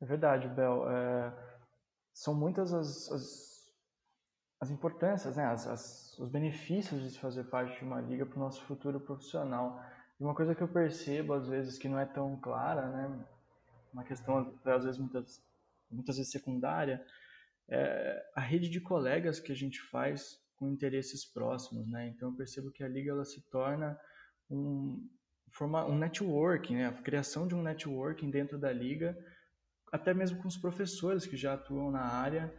É 0.00 0.06
verdade, 0.06 0.48
Bel. 0.48 0.86
É, 0.90 1.32
são 2.12 2.34
muitas 2.34 2.74
as, 2.74 3.10
as, 3.10 3.72
as 4.60 4.70
importâncias, 4.70 5.36
né, 5.36 5.46
as, 5.46 5.66
as, 5.66 6.18
os 6.18 6.28
benefícios 6.28 7.02
de 7.02 7.10
se 7.10 7.18
fazer 7.18 7.44
parte 7.44 7.78
de 7.78 7.84
uma 7.84 8.02
liga 8.02 8.26
para 8.26 8.36
o 8.36 8.40
nosso 8.40 8.62
futuro 8.64 9.00
profissional. 9.00 9.80
E 10.18 10.24
uma 10.24 10.34
coisa 10.34 10.54
que 10.54 10.62
eu 10.62 10.68
percebo, 10.68 11.32
às 11.32 11.48
vezes, 11.48 11.78
que 11.78 11.88
não 11.88 11.98
é 11.98 12.06
tão 12.06 12.36
clara, 12.36 12.88
né? 12.88 13.26
Uma 13.92 14.04
questão, 14.04 14.54
às 14.64 14.84
vezes, 14.84 14.98
muitas, 14.98 15.42
muitas 15.90 16.16
vezes 16.16 16.30
secundária, 16.30 17.04
é 17.68 18.24
a 18.34 18.40
rede 18.40 18.68
de 18.68 18.80
colegas 18.80 19.40
que 19.40 19.52
a 19.52 19.56
gente 19.56 19.80
faz 19.80 20.40
com 20.56 20.68
interesses 20.68 21.24
próximos, 21.24 21.88
né? 21.88 22.08
Então, 22.08 22.30
eu 22.30 22.36
percebo 22.36 22.70
que 22.70 22.84
a 22.84 22.88
liga, 22.88 23.10
ela 23.10 23.24
se 23.24 23.40
torna 23.50 23.98
um, 24.50 25.08
um 25.88 25.98
networking, 25.98 26.76
né? 26.76 26.86
A 26.86 26.92
criação 26.92 27.46
de 27.48 27.54
um 27.54 27.62
networking 27.62 28.30
dentro 28.30 28.58
da 28.58 28.72
liga, 28.72 29.16
até 29.92 30.14
mesmo 30.14 30.40
com 30.40 30.48
os 30.48 30.56
professores 30.56 31.26
que 31.26 31.36
já 31.36 31.54
atuam 31.54 31.90
na 31.90 32.02
área, 32.02 32.52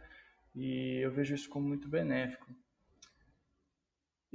e 0.54 0.98
eu 1.02 1.10
vejo 1.10 1.34
isso 1.34 1.48
como 1.48 1.68
muito 1.68 1.88
benéfico. 1.88 2.46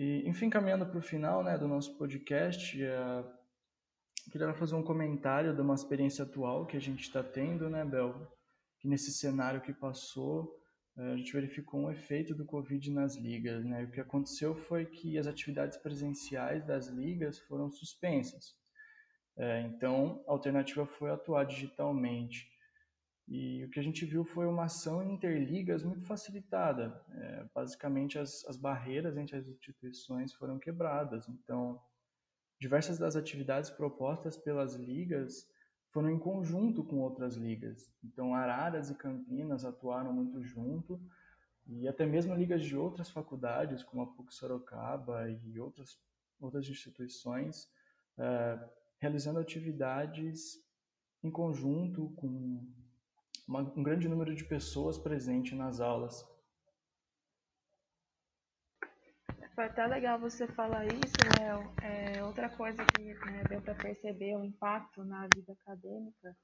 E, 0.02 0.28
enfim, 0.28 0.50
caminhando 0.50 0.84
para 0.84 0.98
o 0.98 1.02
final 1.02 1.44
né, 1.44 1.56
do 1.60 1.68
nosso 1.68 1.96
podcast, 1.96 2.76
uh, 2.84 3.24
queria 4.32 4.52
fazer 4.56 4.74
um 4.74 4.82
comentário 4.82 5.54
de 5.54 5.62
uma 5.62 5.76
experiência 5.76 6.24
atual 6.24 6.66
que 6.66 6.76
a 6.76 6.80
gente 6.80 7.04
está 7.04 7.22
tendo, 7.22 7.70
né, 7.70 7.86
Bel? 7.86 8.28
Que 8.80 8.88
nesse 8.88 9.12
cenário 9.12 9.62
que 9.62 9.72
passou, 9.72 10.60
uh, 10.98 11.14
a 11.14 11.18
gente 11.18 11.32
verificou 11.32 11.82
um 11.82 11.92
efeito 11.92 12.34
do 12.34 12.44
Covid 12.44 12.90
nas 12.90 13.16
ligas. 13.16 13.64
Né? 13.64 13.84
O 13.84 13.92
que 13.92 14.02
aconteceu 14.02 14.56
foi 14.56 14.88
que 14.88 15.20
as 15.20 15.28
atividades 15.28 15.78
presenciais 15.78 16.66
das 16.66 16.88
ligas 16.88 17.38
foram 17.38 17.70
suspensas. 17.70 18.56
Uh, 19.38 19.68
então, 19.68 20.24
a 20.28 20.32
alternativa 20.32 20.84
foi 20.84 21.12
atuar 21.12 21.44
digitalmente. 21.44 22.51
E 23.34 23.63
o 23.63 23.70
que 23.70 23.80
a 23.80 23.84
gente 23.84 24.06
viu 24.06 24.26
foi 24.26 24.46
uma 24.46 24.65
ação 24.65 25.02
interligas 25.02 25.84
muito 25.84 26.06
facilitada. 26.06 27.02
É, 27.12 27.46
basicamente, 27.56 28.20
as, 28.20 28.44
as 28.46 28.58
barreiras 28.58 29.15
entre 29.15 29.38
as 29.38 29.48
instituições 29.48 30.34
foram 30.34 30.60
quebradas. 30.60 31.30
Então, 31.30 31.82
diversas 32.60 33.00
das 33.00 33.15
atividades 33.15 33.70
propostas 33.70 34.36
pelas 34.36 34.76
ligas 34.76 35.48
foram 35.91 36.10
em 36.10 36.20
conjunto 36.20 36.84
com 36.84 37.00
outras 37.00 37.38
ligas. 37.38 37.89
Então, 38.04 38.36
Araras 38.36 38.89
e 38.89 38.96
Campinas 38.96 39.63
atuaram 39.63 40.12
muito 40.12 40.44
junto, 40.44 41.02
e 41.65 41.88
até 41.88 42.06
mesmo 42.06 42.36
ligas 42.36 42.62
de 42.62 42.76
outras 42.76 43.10
faculdades, 43.10 43.82
como 43.82 44.02
a 44.02 44.08
PUC 44.08 44.34
Sorocaba 44.34 45.30
e 45.30 45.58
outras, 45.58 45.98
outras 46.38 46.67
instituições, 46.67 47.70
é, 48.17 48.60
realizando 49.00 49.39
atividades 49.39 50.62
em 51.24 51.32
conjunto 51.32 52.10
com 52.17 52.81
uma, 53.52 53.62
um 53.76 53.84
grande 53.84 54.08
número 54.08 54.34
de 54.34 54.46
pessoas 54.46 54.98
presentes 54.98 55.58
nas 55.58 55.82
aulas. 55.82 56.26
Foi 59.54 59.66
até 59.66 59.86
legal 59.86 60.18
você 60.18 60.48
falar 60.48 60.86
isso, 60.86 61.18
Léo. 61.38 61.60
É, 61.84 62.24
outra 62.24 62.50
coisa 62.50 62.84
que 62.86 63.04
né, 63.04 63.44
deu 63.50 63.62
para 63.62 63.76
perceber 63.76 64.38
o 64.38 64.46
impacto 64.46 65.04
na 65.04 65.28
vida 65.36 65.52
acadêmica, 65.52 66.36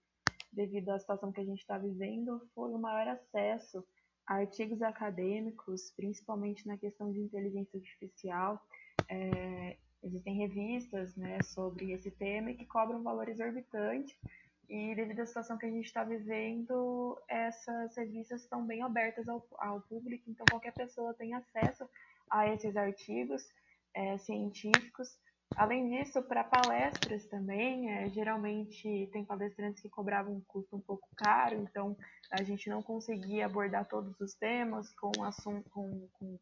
devido 0.52 0.89
à 0.89 1.00
situação 1.00 1.32
que 1.32 1.39
a 1.39 1.46
gente 1.46 1.60
está 1.60 1.78
vivendo, 1.78 2.46
foi 2.54 2.74
o 2.74 2.78
maior 2.78 3.08
acesso 3.08 3.88
a 4.28 4.36
artigos 4.36 4.82
acadêmicos, 4.82 5.89
principalmente 5.91 6.67
na 6.67 6.78
questão 6.78 7.10
de 7.13 7.22
inteligência 7.22 7.80
artificial. 7.80 8.62
É, 9.08 9.78
existem 10.04 10.36
revistas 10.36 11.15
né, 11.15 11.41
sobre 11.41 11.93
esse 11.93 12.12
tema 12.12 12.54
que 12.54 12.65
cobram 12.65 13.00
um 13.00 13.04
valor 13.04 13.30
exorbitante 13.30 14.20
e 14.69 14.93
devido 14.95 15.21
à 15.21 15.25
situação 15.25 15.58
que 15.58 15.65
a 15.65 15.71
gente 15.71 15.86
está 15.86 16.03
vivendo, 16.03 17.17
essas 17.27 17.95
revistas 17.95 18.41
estão 18.41 18.65
bem 18.65 18.84
abertas 18.84 19.27
ao, 19.30 19.45
ao, 19.60 19.82
público, 19.82 20.30
então 20.30 20.45
qualquer 20.49 20.73
pessoa 20.73 21.13
tem 21.13 21.34
acesso 21.34 21.89
a 22.30 22.47
esses 22.53 22.75
artigos 22.75 23.47
é, 23.93 24.17
científicos. 24.17 25.17
Além 25.56 25.89
disso, 25.89 26.21
para 26.21 26.43
palestras 26.43 27.25
também, 27.27 27.89
é, 27.89 28.10
geralmente 28.10 29.10
tem 29.13 29.23
palestrantes 29.23 29.82
que 29.82 29.89
cobravam 29.89 30.34
um 30.34 30.41
custo 30.41 30.75
um 30.75 30.82
pouco 30.82 31.08
caro, 31.15 31.56
então 31.56 31.97
a 32.30 32.43
gente 32.43 32.69
não 32.69 32.84
conseguia 32.84 33.45
abordar 33.45 33.88
todos 33.88 34.19
os 34.19 34.34
temas 34.36 34.93
com, 34.95 35.23
assunto, 35.23 35.69
com, 35.69 36.10
com, 36.12 36.38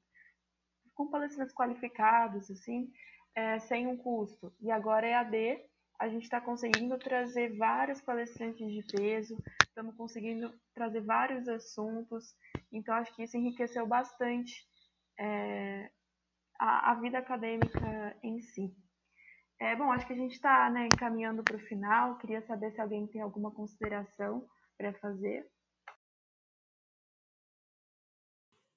com 0.95 1.07
palestrantes 1.11 1.53
qualificados, 1.53 2.49
assim, 2.49 2.91
é, 3.35 3.59
sem 3.59 3.85
um 3.85 3.95
custo. 3.95 4.51
E 4.59 4.71
agora 4.71 5.05
é 5.05 5.13
AD, 5.13 5.63
a 5.99 6.07
gente 6.09 6.23
está 6.23 6.41
conseguindo 6.41 6.97
trazer 6.97 7.55
vários 7.57 8.01
palestrantes 8.01 8.71
de 8.71 8.83
peso, 8.83 9.37
estamos 9.61 9.95
conseguindo 9.95 10.53
trazer 10.73 11.01
vários 11.01 11.47
assuntos, 11.47 12.35
então 12.71 12.95
acho 12.95 13.15
que 13.15 13.23
isso 13.23 13.37
enriqueceu 13.37 13.87
bastante 13.87 14.65
é, 15.19 15.89
a, 16.59 16.91
a, 16.91 16.95
vida 16.95 17.17
acadêmica 17.17 18.17
em 18.21 18.39
si. 18.41 18.73
É, 19.59 19.75
bom, 19.75 19.91
acho 19.91 20.05
que 20.05 20.13
a 20.13 20.17
gente 20.17 20.33
está 20.33 20.69
né, 20.69 20.87
encaminhando 20.93 21.43
para 21.43 21.55
o 21.55 21.65
final, 21.67 22.17
queria 22.17 22.41
saber 22.41 22.71
se 22.71 22.81
alguém 22.81 23.07
tem 23.07 23.21
alguma 23.21 23.51
consideração 23.51 24.45
para 24.77 24.93
fazer. 24.93 25.47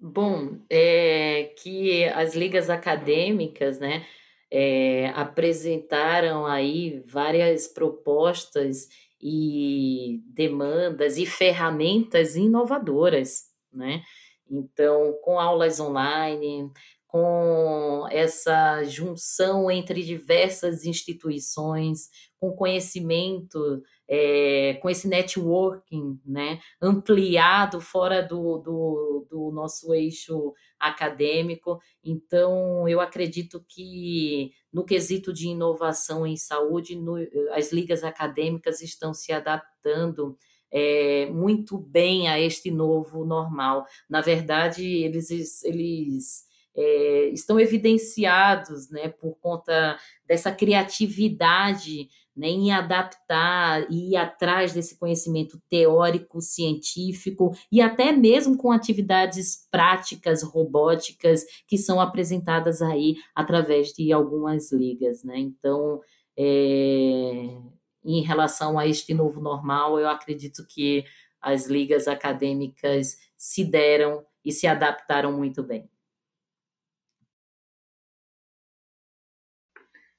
Bom, 0.01 0.61
é 0.71 1.53
que 1.59 2.05
as 2.11 2.37
ligas 2.37 2.71
acadêmicas, 2.71 3.81
né, 3.81 4.07
é, 4.51 5.09
apresentaram 5.15 6.47
aí 6.47 7.03
várias 7.07 7.67
propostas 7.67 8.89
e 9.21 10.23
demandas 10.27 11.19
e 11.19 11.27
ferramentas 11.27 12.37
inovadoras, 12.37 13.45
né? 13.73 14.03
Então, 14.51 15.19
com 15.23 15.39
aulas 15.39 15.79
online, 15.79 16.71
com 17.09 18.07
essa 18.11 18.85
junção 18.85 19.71
entre 19.71 20.03
diversas 20.03 20.85
instituições, 20.85 22.11
com 22.39 22.53
conhecimento, 22.53 23.83
é, 24.07 24.75
com 24.75 24.91
esse 24.91 25.09
networking 25.09 26.21
né, 26.25 26.61
ampliado 26.81 27.81
fora 27.81 28.23
do, 28.23 28.59
do, 28.59 29.27
do, 29.31 29.51
nosso 29.53 29.93
eixo 29.95 30.53
acadêmico. 30.79 31.81
Então, 32.03 32.89
eu 32.89 33.01
acredito 33.01 33.65
que 33.69 34.53
no 34.73 34.85
quesito 34.85 35.33
de 35.33 35.49
inovação 35.49 36.27
em 36.27 36.37
saúde, 36.37 36.97
no, 36.97 37.17
as 37.53 37.73
ligas 37.73 38.05
acadêmicas 38.05 38.81
estão 38.83 39.13
se 39.13 39.33
adaptando 39.33 40.37
é, 40.71 41.27
muito 41.27 41.79
bem 41.79 42.29
a 42.29 42.39
este 42.39 42.71
novo 42.71 43.25
normal. 43.25 43.87
Na 44.09 44.21
verdade, 44.21 44.85
eles, 44.87 45.63
eles 45.65 46.48
é, 46.79 47.31
estão 47.31 47.59
evidenciados 47.59 48.89
né, 48.89 49.09
por 49.09 49.37
conta 49.41 49.99
dessa 50.25 50.53
criatividade 50.53 52.09
né, 52.37 52.47
em 52.47 52.71
adaptar 52.71 53.85
e 53.91 54.13
ir 54.13 54.17
atrás 54.17 54.73
desse 54.73 54.97
conhecimento 54.97 55.61
teórico, 55.69 56.41
científico 56.41 57.51
e 57.73 57.81
até 57.81 58.13
mesmo 58.13 58.57
com 58.57 58.71
atividades 58.71 59.67
práticas, 59.73 60.45
robóticas, 60.45 61.45
que 61.67 61.77
são 61.77 62.01
apresentadas 62.01 62.81
aí 62.81 63.17
através 63.35 63.89
de 63.89 64.13
algumas 64.13 64.71
ligas. 64.71 65.25
Né? 65.25 65.37
Então, 65.39 66.01
é, 66.39 67.59
em 68.05 68.23
relação 68.23 68.79
a 68.79 68.87
este 68.87 69.13
novo 69.13 69.41
normal, 69.41 69.99
eu 69.99 70.09
acredito 70.09 70.65
que 70.69 71.05
as 71.41 71.67
ligas 71.67 72.07
acadêmicas 72.07 73.17
se 73.37 73.65
deram 73.65 74.25
e 74.45 74.53
se 74.53 74.69
adaptaram 74.69 75.33
muito 75.37 75.61
bem. 75.65 75.91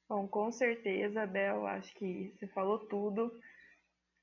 Bom, 0.10 0.28
com 0.28 0.52
certeza, 0.52 1.28
Bel, 1.28 1.68
acho 1.68 1.94
que 1.94 2.34
você 2.36 2.48
falou 2.48 2.80
tudo. 2.88 3.32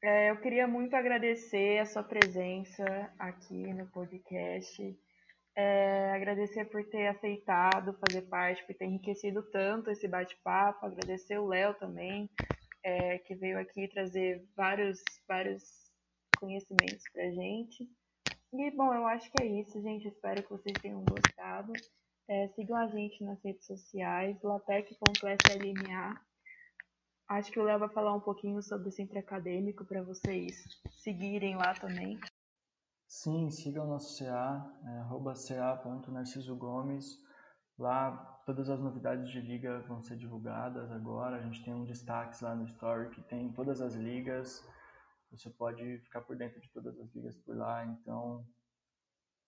É, 0.02 0.30
eu 0.32 0.40
queria 0.40 0.66
muito 0.66 0.96
agradecer 0.96 1.78
a 1.78 1.86
sua 1.86 2.02
presença 2.02 2.84
aqui 3.16 3.72
no 3.72 3.86
podcast. 3.92 4.82
É, 5.54 6.10
agradecer 6.10 6.64
por 6.64 6.84
ter 6.88 7.06
aceitado 7.06 7.96
fazer 8.00 8.22
parte, 8.22 8.66
por 8.66 8.74
ter 8.74 8.86
enriquecido 8.86 9.48
tanto 9.52 9.88
esse 9.88 10.08
bate-papo. 10.08 10.86
Agradecer 10.86 11.38
o 11.38 11.46
Léo 11.46 11.72
também, 11.74 12.28
é, 12.82 13.18
que 13.18 13.36
veio 13.36 13.56
aqui 13.56 13.86
trazer 13.86 14.44
vários, 14.56 14.98
vários 15.28 15.62
conhecimentos 16.36 17.04
para 17.12 17.30
gente. 17.30 17.88
E, 18.52 18.70
bom, 18.72 18.92
eu 18.92 19.06
acho 19.06 19.30
que 19.30 19.40
é 19.40 19.46
isso, 19.46 19.80
gente. 19.80 20.08
Espero 20.08 20.42
que 20.42 20.50
vocês 20.50 20.80
tenham 20.82 21.04
gostado. 21.04 21.72
É, 22.28 22.48
sigam 22.48 22.76
a 22.76 22.88
gente 22.88 23.22
nas 23.24 23.42
redes 23.44 23.66
sociais, 23.66 24.40
latec.slma. 24.42 26.20
Acho 27.28 27.52
que 27.52 27.60
o 27.60 27.62
Léo 27.62 27.78
vai 27.78 27.88
falar 27.88 28.14
um 28.14 28.20
pouquinho 28.20 28.60
sobre 28.62 28.88
o 28.88 28.92
centro 28.92 29.16
acadêmico 29.18 29.84
para 29.84 30.02
vocês 30.02 30.56
seguirem 30.90 31.56
lá 31.56 31.72
também. 31.74 32.18
Sim, 33.08 33.50
sigam 33.50 33.84
o 33.84 33.88
nosso 33.88 34.18
CA, 34.18 34.80
é, 34.84 35.56
ca.narciso 35.56 36.56
Gomes. 36.56 37.18
Lá 37.78 38.42
todas 38.46 38.70
as 38.70 38.80
novidades 38.80 39.30
de 39.30 39.40
liga 39.40 39.80
vão 39.82 40.02
ser 40.02 40.16
divulgadas 40.16 40.90
agora. 40.90 41.36
A 41.36 41.42
gente 41.42 41.64
tem 41.64 41.74
um 41.74 41.84
destaque 41.84 42.42
lá 42.42 42.54
no 42.54 42.64
Story 42.64 43.10
que 43.10 43.22
tem 43.22 43.52
todas 43.52 43.80
as 43.80 43.94
ligas. 43.94 44.62
Você 45.30 45.50
pode 45.50 45.98
ficar 46.00 46.22
por 46.22 46.36
dentro 46.36 46.60
de 46.60 46.72
todas 46.72 46.98
as 47.00 47.10
ligas 47.14 47.36
por 47.36 47.56
lá. 47.56 47.84
Então, 47.86 48.46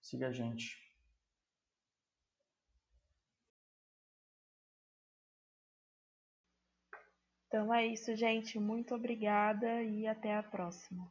siga 0.00 0.28
a 0.28 0.32
gente. 0.32 0.87
Então 7.48 7.74
é 7.74 7.86
isso, 7.86 8.14
gente. 8.14 8.60
Muito 8.60 8.94
obrigada 8.94 9.82
e 9.82 10.06
até 10.06 10.36
a 10.36 10.42
próxima. 10.42 11.10